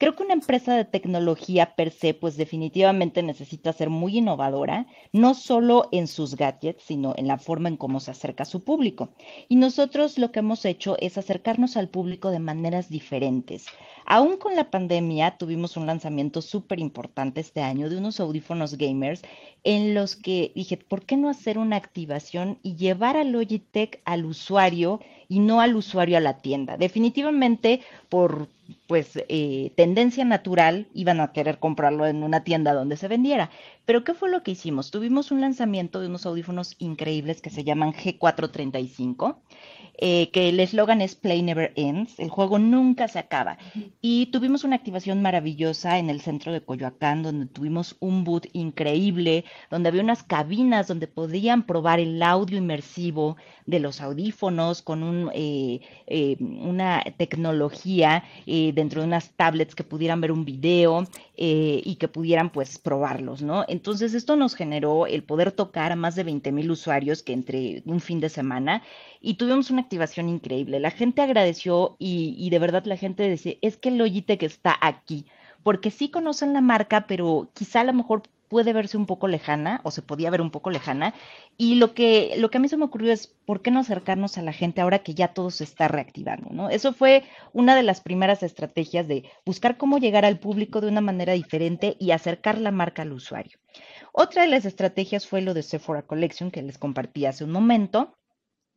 [0.00, 5.34] Creo que una empresa de tecnología per se, pues definitivamente necesita ser muy innovadora, no
[5.34, 9.08] solo en sus gadgets, sino en la forma en cómo se acerca a su público.
[9.48, 13.66] Y nosotros lo que hemos hecho es acercarnos al público de maneras diferentes.
[14.06, 19.22] Aún con la pandemia, tuvimos un lanzamiento súper importante este año de unos audífonos gamers
[19.64, 24.26] en los que dije, ¿por qué no hacer una activación y llevar a Logitech al
[24.26, 26.76] usuario y no al usuario a la tienda?
[26.76, 28.48] Definitivamente, por
[28.88, 33.50] pues eh, tendencia natural, iban a querer comprarlo en una tienda donde se vendiera.
[33.84, 34.90] Pero ¿qué fue lo que hicimos?
[34.90, 39.36] Tuvimos un lanzamiento de unos audífonos increíbles que se llaman G435
[40.00, 43.58] eh, que el eslogan es Play Never Ends, el juego nunca se acaba.
[44.00, 49.44] Y tuvimos una activación maravillosa en el centro de Coyoacán, donde tuvimos un boot increíble,
[49.72, 55.32] donde había unas cabinas donde podían probar el audio inmersivo de los audífonos con un,
[55.34, 58.22] eh, eh, una tecnología
[58.78, 61.04] dentro de unas tablets que pudieran ver un video
[61.36, 63.64] y que pudieran pues probarlos, ¿no?
[63.68, 67.82] Entonces esto nos generó el poder tocar a más de 20 mil usuarios que entre
[67.84, 68.82] un fin de semana
[69.20, 70.80] y tuvimos una activación increíble.
[70.80, 75.26] La gente agradeció y, de verdad la gente decía, es que Logitech está aquí,
[75.62, 79.80] porque sí conocen la marca, pero quizá a lo mejor puede verse un poco lejana
[79.84, 81.14] o se podía ver un poco lejana.
[81.56, 84.38] Y lo que, lo que a mí se me ocurrió es, ¿por qué no acercarnos
[84.38, 86.48] a la gente ahora que ya todo se está reactivando?
[86.50, 86.70] ¿no?
[86.70, 91.00] Eso fue una de las primeras estrategias de buscar cómo llegar al público de una
[91.00, 93.58] manera diferente y acercar la marca al usuario.
[94.12, 98.17] Otra de las estrategias fue lo de Sephora Collection que les compartí hace un momento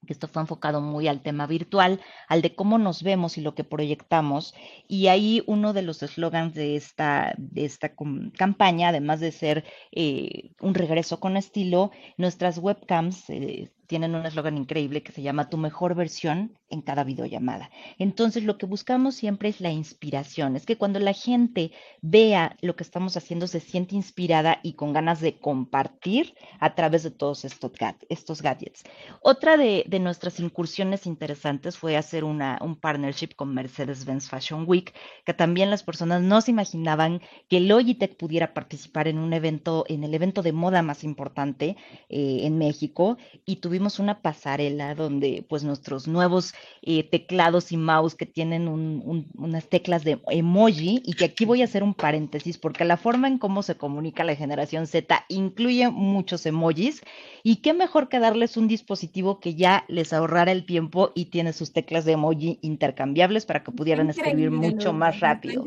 [0.06, 3.54] que esto fue enfocado muy al tema virtual, al de cómo nos vemos y lo
[3.54, 4.54] que proyectamos.
[4.88, 7.94] Y ahí uno de los eslogans de esta, de esta
[8.38, 14.58] campaña, además de ser eh, un regreso con estilo, nuestras webcams eh, tienen un eslogan
[14.58, 17.69] increíble que se llama Tu mejor versión en cada videollamada.
[17.99, 22.77] Entonces, lo que buscamos siempre es la inspiración, es que cuando la gente vea lo
[22.77, 27.43] que estamos haciendo, se siente inspirada y con ganas de compartir a través de todos
[27.43, 27.73] estos,
[28.08, 28.84] estos gadgets.
[29.21, 34.93] Otra de, nuestras incursiones interesantes fue hacer una, un partnership con Mercedes-Benz Fashion Week,
[35.25, 40.06] que también las personas no se imaginaban que Logitech pudiera participar en un evento, en
[40.06, 41.75] el evento de moda más importante
[42.08, 48.15] eh, en México, y tuvimos una pasarela donde pues nuestros nuevos eh, teclados y mouse
[48.15, 52.86] que tienen unas teclas de emoji y que aquí voy a hacer un paréntesis porque
[52.86, 57.02] la forma en cómo se comunica la generación Z incluye muchos emojis
[57.44, 61.54] y qué mejor que darles un dispositivo que ya les ahorrara el tiempo y tiene
[61.54, 65.65] sus teclas de emoji intercambiables para que pudieran escribir mucho más rápido.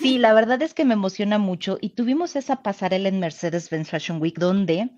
[0.00, 4.20] Sí, la verdad es que me emociona mucho y tuvimos esa pasarela en Mercedes-Benz Fashion
[4.20, 4.90] Week donde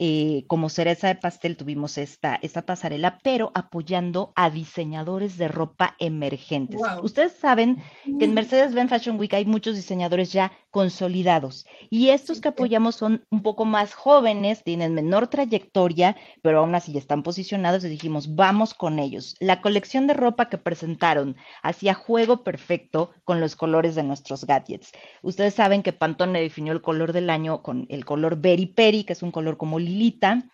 [0.00, 5.96] eh, como cereza de pastel tuvimos esta, esta pasarela, pero apoyando a diseñadores de ropa
[5.98, 6.80] emergentes.
[7.02, 7.82] Ustedes saben
[8.18, 13.24] que en Mercedes-Benz Fashion Week hay muchos diseñadores ya consolidados y estos que apoyamos son
[13.30, 18.74] un poco más jóvenes, tienen menor trayectoria, pero aún así están posicionados y dijimos, vamos
[18.74, 19.34] con ellos.
[19.40, 24.92] La colección de ropa que presentaron hacía juego perfecto con los colores de nuestros gadgets.
[25.22, 29.14] Ustedes saben que Pantone definió el color del año con el color Berry Peri, que
[29.14, 30.44] es un color como lilita,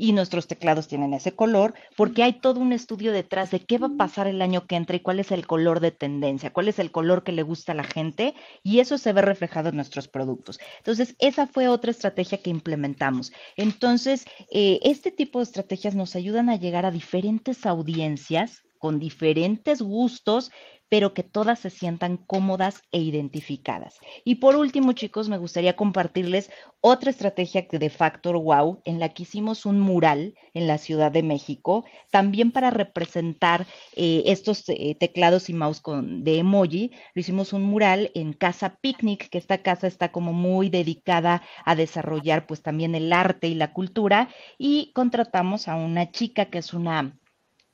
[0.00, 3.88] y nuestros teclados tienen ese color, porque hay todo un estudio detrás de qué va
[3.88, 6.78] a pasar el año que entra y cuál es el color de tendencia, cuál es
[6.78, 10.06] el color que le gusta a la gente, y eso se ve reflejado en nuestros
[10.06, 10.60] productos.
[10.78, 13.32] Entonces, esa fue otra estrategia que implementamos.
[13.56, 19.82] Entonces, eh, este tipo de estrategias nos ayudan a llegar a diferentes audiencias con diferentes
[19.82, 20.52] gustos
[20.88, 23.98] pero que todas se sientan cómodas e identificadas.
[24.24, 29.24] Y por último, chicos, me gustaría compartirles otra estrategia de Factor Wow, en la que
[29.24, 35.48] hicimos un mural en la Ciudad de México, también para representar eh, estos eh, teclados
[35.50, 36.92] y mouse con, de emoji.
[37.14, 41.74] Lo hicimos un mural en Casa Picnic, que esta casa está como muy dedicada a
[41.74, 46.72] desarrollar pues también el arte y la cultura, y contratamos a una chica que es
[46.72, 47.18] una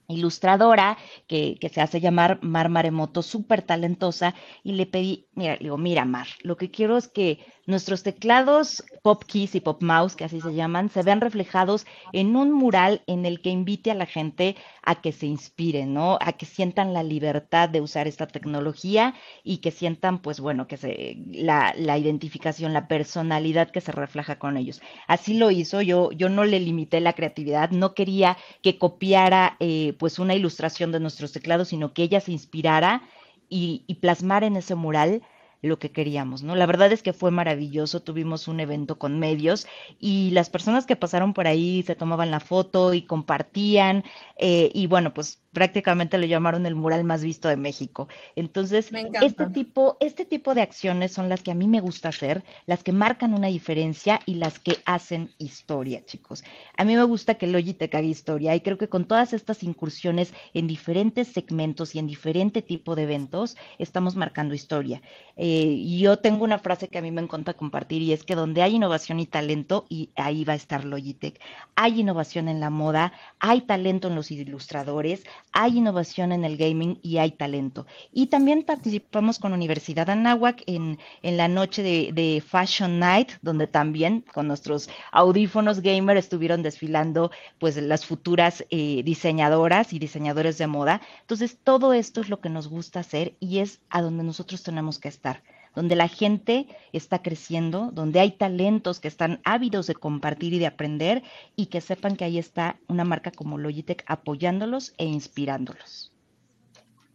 [0.09, 5.79] ilustradora que, que, se hace llamar Mar Maremoto, súper talentosa, y le pedí, mira, digo,
[5.79, 10.25] mira Mar, lo que quiero es que nuestros teclados Pop Keys y Pop Mouse, que
[10.25, 14.07] así se llaman, se vean reflejados en un mural en el que invite a la
[14.07, 16.19] gente a que se inspire, ¿no?
[16.21, 20.77] A que sientan la libertad de usar esta tecnología y que sientan, pues bueno, que
[20.77, 24.81] se, la, la identificación, la personalidad que se refleja con ellos.
[25.07, 29.95] Así lo hizo, yo, yo no le limité la creatividad, no quería que copiara eh,
[29.99, 33.03] pues una ilustración de nuestros teclados, sino que ella se inspirara
[33.49, 35.23] y, y plasmara en ese mural
[35.65, 36.55] lo que queríamos, ¿no?
[36.57, 39.67] La verdad es que fue maravilloso, tuvimos un evento con medios
[39.99, 44.05] y las personas que pasaron por ahí se tomaban la foto y compartían
[44.39, 48.09] eh, y bueno, pues prácticamente lo llamaron el mural más visto de México.
[48.37, 48.91] Entonces,
[49.23, 52.83] este tipo, este tipo de acciones son las que a mí me gusta hacer, las
[52.83, 56.45] que marcan una diferencia y las que hacen historia, chicos.
[56.77, 60.35] A mí me gusta que Logitech haga historia y creo que con todas estas incursiones
[60.53, 65.01] en diferentes segmentos y en diferente tipo de eventos, estamos marcando historia.
[65.37, 68.63] Eh, yo tengo una frase que a mí me encanta compartir y es que donde
[68.63, 71.41] hay innovación y talento, y ahí va a estar Logitech.
[71.77, 76.99] Hay innovación en la moda, hay talento en los ilustradores, hay innovación en el gaming
[77.01, 77.87] y hay talento.
[78.13, 84.25] Y también participamos con Universidad Anáhuac en, en la noche de, Fashion Night, donde también
[84.35, 91.01] con nuestros audífonos gamer estuvieron desfilando pues las futuras eh, diseñadoras y diseñadores de moda.
[91.21, 94.99] Entonces, todo esto es lo que nos gusta hacer y es a donde nosotros tenemos
[94.99, 95.43] que estar
[95.75, 100.67] donde la gente está creciendo, donde hay talentos que están ávidos de compartir y de
[100.67, 101.23] aprender
[101.57, 106.13] y que sepan que ahí está una marca como Logitech apoyándolos e inspirándolos.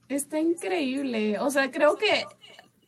[0.07, 1.39] Está increíble.
[1.39, 2.25] O sea, creo que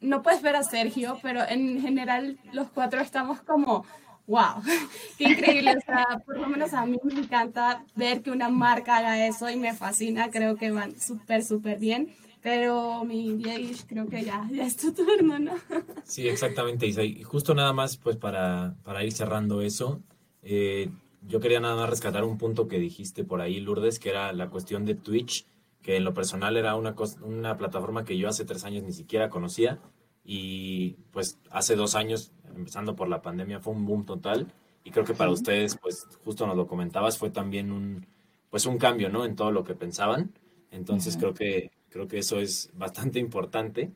[0.02, 3.86] no puedes ver a Sergio, pero en general los cuatro estamos como,
[4.28, 4.62] wow,
[5.18, 5.78] qué increíble.
[5.78, 9.50] O sea, por lo menos a mí me encanta ver que una marca haga eso
[9.50, 10.32] y me fascina.
[10.32, 12.14] Creo que van súper, súper bien.
[12.41, 13.39] Pero mi
[13.88, 15.54] creo que ya, ya es tu turno, ¿no?
[16.04, 17.04] Sí, exactamente, Isa.
[17.04, 20.01] Y justo nada más, pues para, para ir cerrando eso,
[20.41, 20.89] eh,
[21.21, 24.49] yo quería nada más rescatar un punto que dijiste por ahí, Lourdes, que era la
[24.49, 25.45] cuestión de Twitch,
[25.82, 29.30] que en lo personal era una, una plataforma que yo hace tres años ni siquiera
[29.30, 29.80] conocía
[30.23, 34.51] y pues hace dos años, empezando por la pandemia, fue un boom total
[34.84, 38.08] y creo que para ustedes, pues justo nos lo comentabas, fue también un,
[38.49, 39.25] pues un cambio, ¿no?
[39.25, 40.34] En todo lo que pensaban.
[40.71, 43.91] Entonces creo que Creo que eso es bastante importante.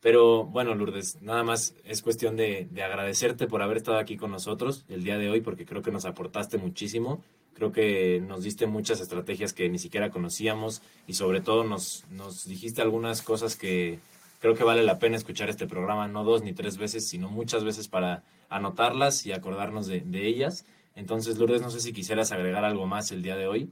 [0.00, 4.30] Pero bueno, Lourdes, nada más es cuestión de, de, agradecerte por haber estado aquí con
[4.30, 7.22] nosotros el día de hoy, porque creo que nos aportaste muchísimo.
[7.54, 12.46] Creo que nos diste muchas estrategias que ni siquiera conocíamos y sobre todo nos, nos
[12.46, 13.98] dijiste algunas cosas que
[14.40, 17.64] creo que vale la pena escuchar este programa, no dos ni tres veces, sino muchas
[17.64, 20.66] veces para anotarlas y acordarnos de, de ellas.
[20.96, 23.70] Entonces, Lourdes, no sé si quisieras agregar algo más el día de hoy.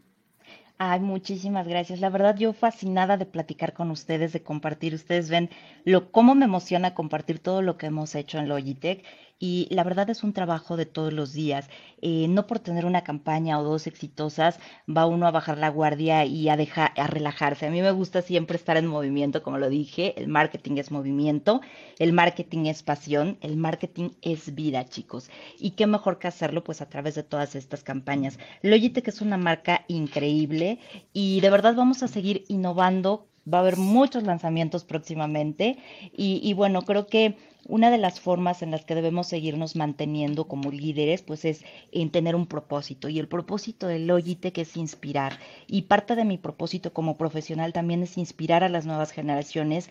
[0.85, 2.01] Ay, muchísimas gracias.
[2.01, 4.95] La verdad, yo fascinada de platicar con ustedes, de compartir.
[4.95, 5.49] Ustedes ven
[5.85, 9.05] lo cómo me emociona compartir todo lo que hemos hecho en Logitech
[9.43, 11.69] y la verdad es un trabajo de todos los días.
[12.01, 16.25] Eh, no por tener una campaña o dos exitosas va uno a bajar la guardia
[16.25, 17.67] y a dejar a relajarse.
[17.67, 20.15] A mí me gusta siempre estar en movimiento, como lo dije.
[20.17, 21.61] El marketing es movimiento,
[21.99, 25.29] el marketing es pasión, el marketing es vida, chicos.
[25.59, 28.39] Y qué mejor que hacerlo pues a través de todas estas campañas.
[28.63, 30.79] Logitech es una marca increíble
[31.13, 35.77] y de verdad vamos a seguir innovando va a haber muchos lanzamientos próximamente
[36.17, 37.37] y, y, bueno, creo que
[37.67, 42.11] una de las formas en las que debemos seguirnos manteniendo como líderes, pues es en
[42.11, 43.09] tener un propósito.
[43.09, 45.39] Y el propósito de Logitech es inspirar.
[45.67, 49.89] Y parte de mi propósito como profesional también es inspirar a las nuevas generaciones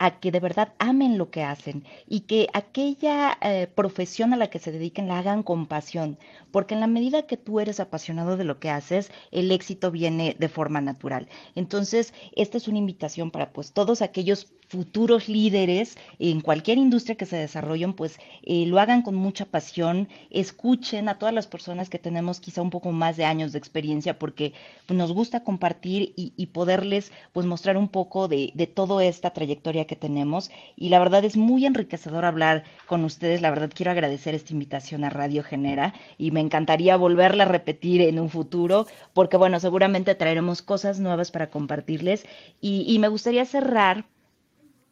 [0.00, 4.48] a que de verdad amen lo que hacen y que aquella eh, profesión a la
[4.48, 6.18] que se dediquen la hagan con pasión,
[6.50, 10.34] porque en la medida que tú eres apasionado de lo que haces, el éxito viene
[10.38, 11.28] de forma natural.
[11.54, 17.26] Entonces, esta es una invitación para pues todos aquellos futuros líderes en cualquier industria que
[17.26, 21.98] se desarrollen, pues eh, lo hagan con mucha pasión, escuchen a todas las personas que
[21.98, 24.52] tenemos quizá un poco más de años de experiencia, porque
[24.86, 29.86] pues, nos gusta compartir y, poderles pues mostrar un poco de, de toda esta trayectoria
[29.86, 30.50] que tenemos.
[30.76, 33.40] Y la verdad es muy enriquecedor hablar con ustedes.
[33.40, 38.02] La verdad quiero agradecer esta invitación a Radio Genera y me encantaría volverla a repetir
[38.02, 42.24] en un futuro, porque bueno, seguramente traeremos cosas nuevas para compartirles.
[42.60, 44.04] Y, y me gustaría cerrar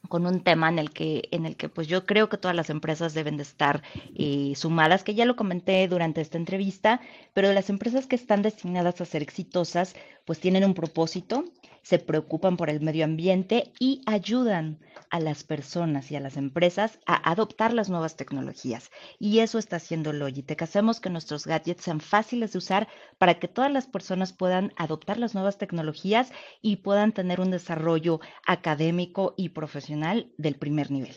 [0.08, 2.70] con un tema en el que, en el que pues yo creo que todas las
[2.70, 3.82] empresas deben de estar
[4.16, 7.00] eh, sumadas, que ya lo comenté durante esta entrevista,
[7.34, 9.94] pero las empresas que están destinadas a ser exitosas,
[10.24, 11.44] pues tienen un propósito,
[11.88, 14.78] se preocupan por el medio ambiente y ayudan
[15.08, 18.90] a las personas y a las empresas a adoptar las nuevas tecnologías.
[19.18, 20.60] Y eso está haciendo Logitech.
[20.60, 25.16] Hacemos que nuestros gadgets sean fáciles de usar para que todas las personas puedan adoptar
[25.16, 26.30] las nuevas tecnologías
[26.60, 31.16] y puedan tener un desarrollo académico y profesional del primer nivel.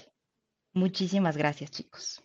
[0.71, 2.23] Muchísimas gracias, chicos.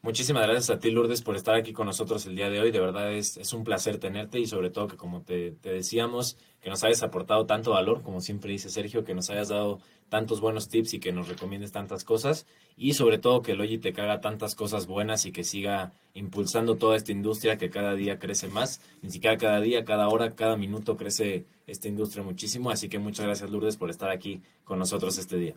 [0.00, 2.70] Muchísimas gracias a ti, Lourdes, por estar aquí con nosotros el día de hoy.
[2.70, 6.36] De verdad es, es un placer tenerte y sobre todo que, como te, te, decíamos,
[6.60, 10.40] que nos hayas aportado tanto valor, como siempre dice Sergio, que nos hayas dado tantos
[10.40, 12.46] buenos tips y que nos recomiendes tantas cosas.
[12.76, 17.10] Y sobre todo que Logitech haga tantas cosas buenas y que siga impulsando toda esta
[17.10, 18.80] industria que cada día crece más.
[19.02, 22.70] Ni siquiera cada día, cada hora, cada minuto crece esta industria muchísimo.
[22.70, 25.54] Así que muchas gracias, Lourdes, por estar aquí con nosotros este día.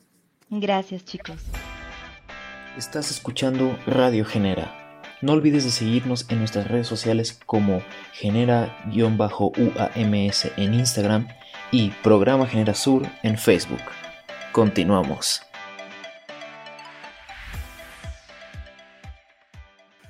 [0.50, 1.44] Gracias, chicos.
[2.78, 5.04] Estás escuchando Radio Genera.
[5.20, 7.82] No olvides de seguirnos en nuestras redes sociales como
[8.14, 8.86] Genera-UAMS
[10.56, 11.28] en Instagram
[11.70, 13.82] y Programa Genera Sur en Facebook.
[14.54, 15.42] Continuamos.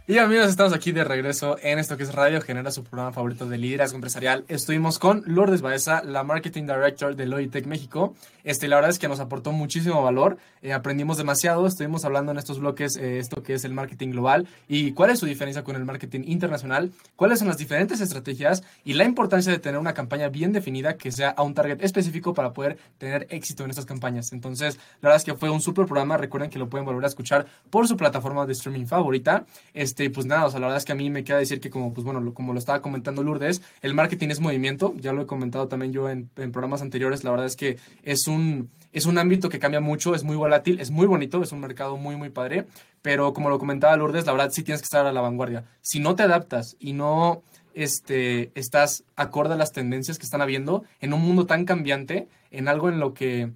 [0.07, 3.45] Y amigos, estamos aquí de regreso en esto que es Radio Genera, su programa favorito
[3.45, 4.43] de liderazgo empresarial.
[4.47, 8.15] Estuvimos con Lourdes Baeza, la Marketing Director de Logitech México.
[8.43, 12.39] Este, la verdad es que nos aportó muchísimo valor, eh, aprendimos demasiado, estuvimos hablando en
[12.39, 15.75] estos bloques eh, esto que es el marketing global y cuál es su diferencia con
[15.75, 20.29] el marketing internacional, cuáles son las diferentes estrategias y la importancia de tener una campaña
[20.29, 24.33] bien definida que sea a un target específico para poder tener éxito en estas campañas.
[24.33, 27.07] Entonces, la verdad es que fue un super programa, recuerden que lo pueden volver a
[27.07, 29.45] escuchar por su plataforma de streaming favorita.
[29.75, 31.69] Este, pues nada, o sea, la verdad es que a mí me queda decir que
[31.69, 35.21] como, pues bueno, lo, como lo estaba comentando Lourdes, el marketing es movimiento, ya lo
[35.21, 39.05] he comentado también yo en, en programas anteriores, la verdad es que es un, es
[39.05, 42.15] un ámbito que cambia mucho, es muy volátil, es muy bonito, es un mercado muy,
[42.15, 42.65] muy padre,
[43.01, 45.65] pero como lo comentaba Lourdes, la verdad sí tienes que estar a la vanguardia.
[45.81, 50.83] Si no te adaptas y no este, estás acorde a las tendencias que están habiendo
[50.99, 53.51] en un mundo tan cambiante, en algo en lo que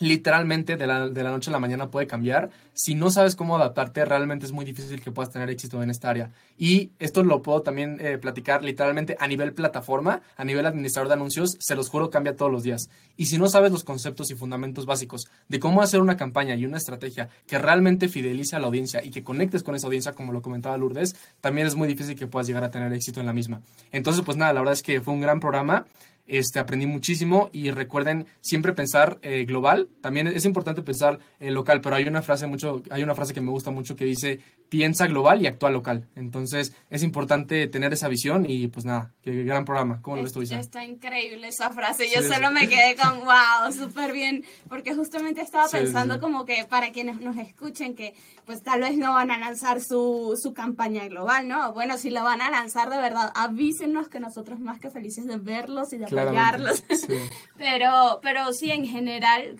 [0.00, 2.50] literalmente de la, de la, noche a la mañana puede cambiar.
[2.72, 6.10] Si no sabes cómo adaptarte, realmente es muy difícil que puedas tener éxito en esta
[6.10, 6.30] área.
[6.58, 11.14] Y esto lo puedo también eh, platicar literalmente a nivel plataforma, a nivel administrador de
[11.14, 12.88] anuncios, se los juro, cambia todos los días.
[13.16, 16.64] Y si no sabes los conceptos y fundamentos básicos de cómo hacer una campaña y
[16.64, 20.32] una estrategia que realmente fidelice a la audiencia y que conectes con esa audiencia, como
[20.32, 23.32] lo comentaba Lourdes, también es muy difícil que puedas llegar a tener éxito en la
[23.32, 23.60] misma.
[23.92, 25.86] Entonces, pues nada, la verdad es que fue un gran programa.
[26.30, 29.88] Este, aprendí muchísimo y recuerden siempre pensar eh, global.
[30.00, 33.40] También es importante pensar eh, local, pero hay una frase mucho, hay una frase que
[33.40, 36.06] me gusta mucho que dice piensa global y actúa local.
[36.14, 40.00] Entonces es importante tener esa visión y pues nada, qué gran programa.
[40.00, 42.08] ¿Cómo lo ves tú, Está increíble esa frase.
[42.14, 46.92] Yo solo me quedé con wow, súper bien, porque justamente estaba pensando como que para
[46.92, 48.14] quienes nos escuchen que
[48.46, 51.72] pues tal vez no van a lanzar su, su campaña global, ¿no?
[51.72, 55.36] Bueno, si la van a lanzar de verdad, avísenos que nosotros más que felices de
[55.36, 56.84] verlos y de apoyarlos.
[57.58, 59.56] pero, pero sí, en general,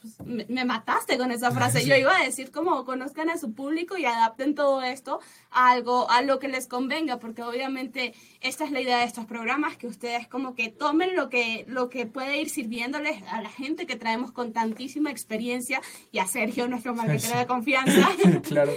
[0.00, 1.84] pues, me, mataste con esa frase.
[1.84, 6.08] Yo iba a decir como conozcan a su público y adapten todo esto a algo,
[6.08, 9.88] a lo que les convenga, porque obviamente esta es la idea de estos programas, que
[9.88, 13.96] ustedes como que tomen lo que, lo que puede ir sirviéndoles a la gente que
[13.96, 15.80] traemos con tantísima experiencia
[16.12, 18.08] y a Sergio, nuestro marketero de confianza.
[18.42, 18.72] claro.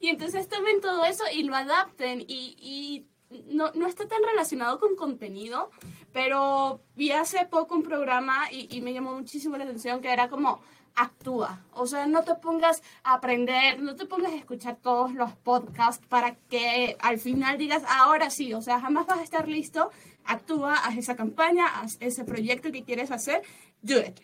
[0.00, 4.78] y entonces tomen todo eso y lo adapten y, y no, no está tan relacionado
[4.78, 5.70] con contenido,
[6.12, 10.60] pero vi hace poco un programa y, me llamó muchísimo la atención que era como
[10.94, 11.64] actúa.
[11.72, 16.06] O sea, no te pongas a aprender, no te pongas a escuchar todos los podcasts
[16.06, 19.90] para que al final digas, ahora sí, o sea, jamás vas a estar listo.
[20.24, 23.42] Actúa, haz esa campaña, haz ese proyecto que quieres hacer,
[23.82, 24.20] do it.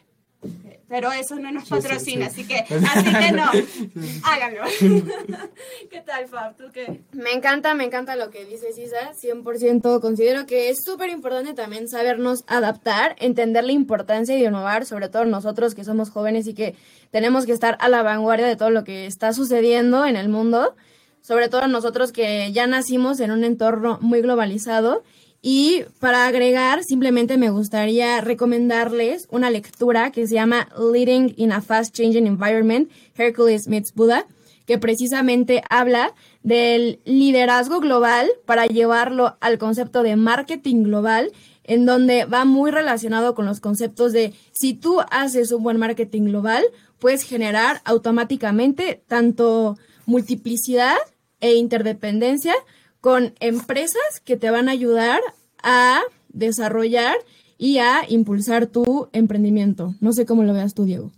[0.89, 3.45] Pero eso no nos patrocina, así que así que no,
[4.25, 4.63] háganlo.
[5.91, 6.55] ¿Qué tal, Fab?
[6.57, 7.01] ¿Tú qué?
[7.13, 11.89] Me encanta, me encanta lo que dice Cisa, 100% considero que es súper importante también
[11.89, 16.75] sabernos adaptar, entender la importancia de innovar, sobre todo nosotros que somos jóvenes y que
[17.11, 20.77] tenemos que estar a la vanguardia de todo lo que está sucediendo en el mundo,
[21.23, 25.05] sobre todo nosotros que ya nacimos en un entorno muy globalizado
[25.45, 31.61] y para agregar, simplemente me gustaría recomendarles una lectura que se llama Leading in a
[31.61, 34.25] Fast Changing Environment, Hercules Meets Buddha,
[34.67, 36.15] que precisamente habla
[36.45, 41.33] del liderazgo global para llevarlo al concepto de marketing global,
[41.65, 46.23] en donde va muy relacionado con los conceptos de si tú haces un buen marketing
[46.27, 46.63] global,
[47.01, 49.77] puedes generar automáticamente tanto
[50.07, 50.99] multiplicidad
[51.41, 52.55] e interdependencia
[53.03, 55.21] con empresas que te van a ayudar
[55.63, 57.17] a desarrollar
[57.59, 59.95] y a impulsar tu emprendimiento.
[60.01, 61.11] No sé cómo lo veas tú, Diego.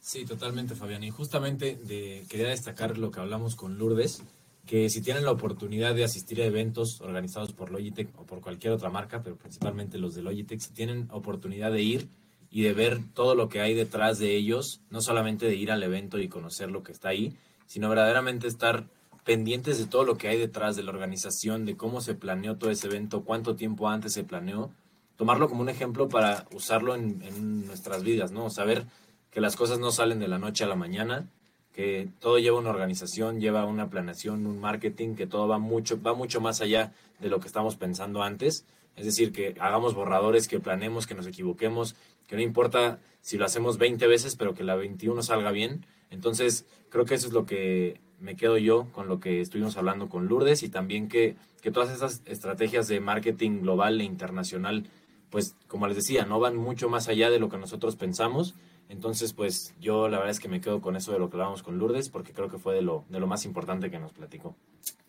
[0.00, 1.04] Sí, totalmente, Fabián.
[1.04, 4.22] Y justamente de, quería destacar lo que hablamos con Lourdes,
[4.64, 8.72] que si tienen la oportunidad de asistir a eventos organizados por Logitech o por cualquier
[8.72, 12.08] otra marca, pero principalmente los de Logitech, si tienen oportunidad de ir
[12.50, 15.82] y de ver todo lo que hay detrás de ellos, no solamente de ir al
[15.82, 18.88] evento y conocer lo que está ahí, sino verdaderamente estar
[19.24, 22.70] pendientes de todo lo que hay detrás de la organización, de cómo se planeó todo
[22.70, 24.70] ese evento, cuánto tiempo antes se planeó,
[25.16, 28.50] tomarlo como un ejemplo para usarlo en, nuestras vidas, ¿no?
[28.50, 28.86] Saber
[29.30, 31.28] que las cosas no salen de la noche a la mañana,
[31.72, 36.14] que todo lleva una organización, lleva una planeación, un marketing, que todo va mucho, va
[36.14, 38.64] mucho más allá de lo que estamos pensando antes.
[38.96, 41.94] Es decir, que hagamos borradores, que planeemos, que nos equivoquemos,
[42.26, 45.86] que no importa si lo hacemos 20 veces, pero que la 21 salga bien.
[46.10, 50.08] Entonces, creo que eso es lo que me quedo yo con lo que estuvimos hablando
[50.08, 54.84] con Lourdes y también que, que todas esas estrategias de marketing global e internacional,
[55.30, 58.54] pues como les decía, no van mucho más allá de lo que nosotros pensamos.
[58.88, 61.62] Entonces, pues yo la verdad es que me quedo con eso de lo que hablábamos
[61.62, 64.56] con Lourdes porque creo que fue de lo, de lo más importante que nos platicó.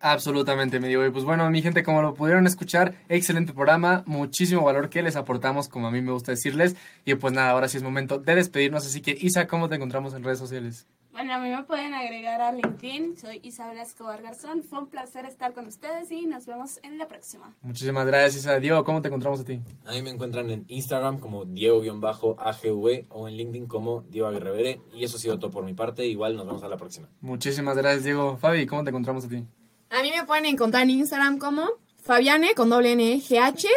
[0.01, 1.05] Absolutamente, me digo.
[1.05, 5.15] Y pues bueno, mi gente, como lo pudieron escuchar, excelente programa, muchísimo valor que les
[5.15, 6.75] aportamos, como a mí me gusta decirles.
[7.05, 8.85] Y pues nada, ahora sí es momento de despedirnos.
[8.85, 10.85] Así que, Isa, ¿cómo te encontramos en redes sociales?
[11.11, 13.17] Bueno, a mí me pueden agregar a LinkedIn.
[13.17, 14.63] Soy Isabel Escobar Garzón.
[14.63, 17.55] Fue un placer estar con ustedes y nos vemos en la próxima.
[17.61, 18.59] Muchísimas gracias, Isa.
[18.59, 19.59] Diego, ¿cómo te encontramos a ti?
[19.85, 24.81] A mí me encuentran en Instagram como Diego-AGV o en LinkedIn como Diego Aguirrevere.
[24.93, 26.05] Y eso ha sido todo por mi parte.
[26.05, 27.09] Igual nos vemos a la próxima.
[27.21, 28.37] Muchísimas gracias, Diego.
[28.37, 29.43] Fabi, ¿cómo te encontramos a ti?
[29.89, 33.67] A mí me pueden encontrar en Instagram como Fabiane con doble N G H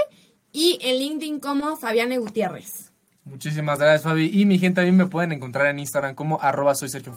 [0.53, 2.92] y en LinkedIn como Fabiane Gutiérrez.
[3.25, 4.31] Muchísimas gracias, Fabi.
[4.33, 7.13] Y mi gente, a mí me pueden encontrar en Instagram como arroba soy Sergio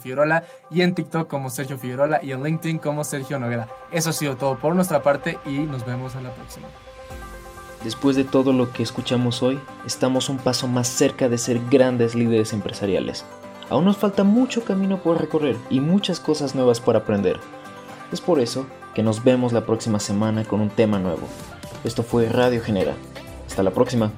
[0.70, 3.68] y en TikTok como Sergio Figuerola y en LinkedIn como Sergio Noguera.
[3.90, 6.68] Eso ha sido todo por nuestra parte y nos vemos en la próxima.
[7.82, 12.14] Después de todo lo que escuchamos hoy, estamos un paso más cerca de ser grandes
[12.14, 13.24] líderes empresariales.
[13.68, 17.38] Aún nos falta mucho camino por recorrer y muchas cosas nuevas por aprender.
[18.12, 21.26] Es por eso que nos vemos la próxima semana con un tema nuevo.
[21.84, 22.94] Esto fue Radio Genera.
[23.46, 24.12] Hasta la próxima.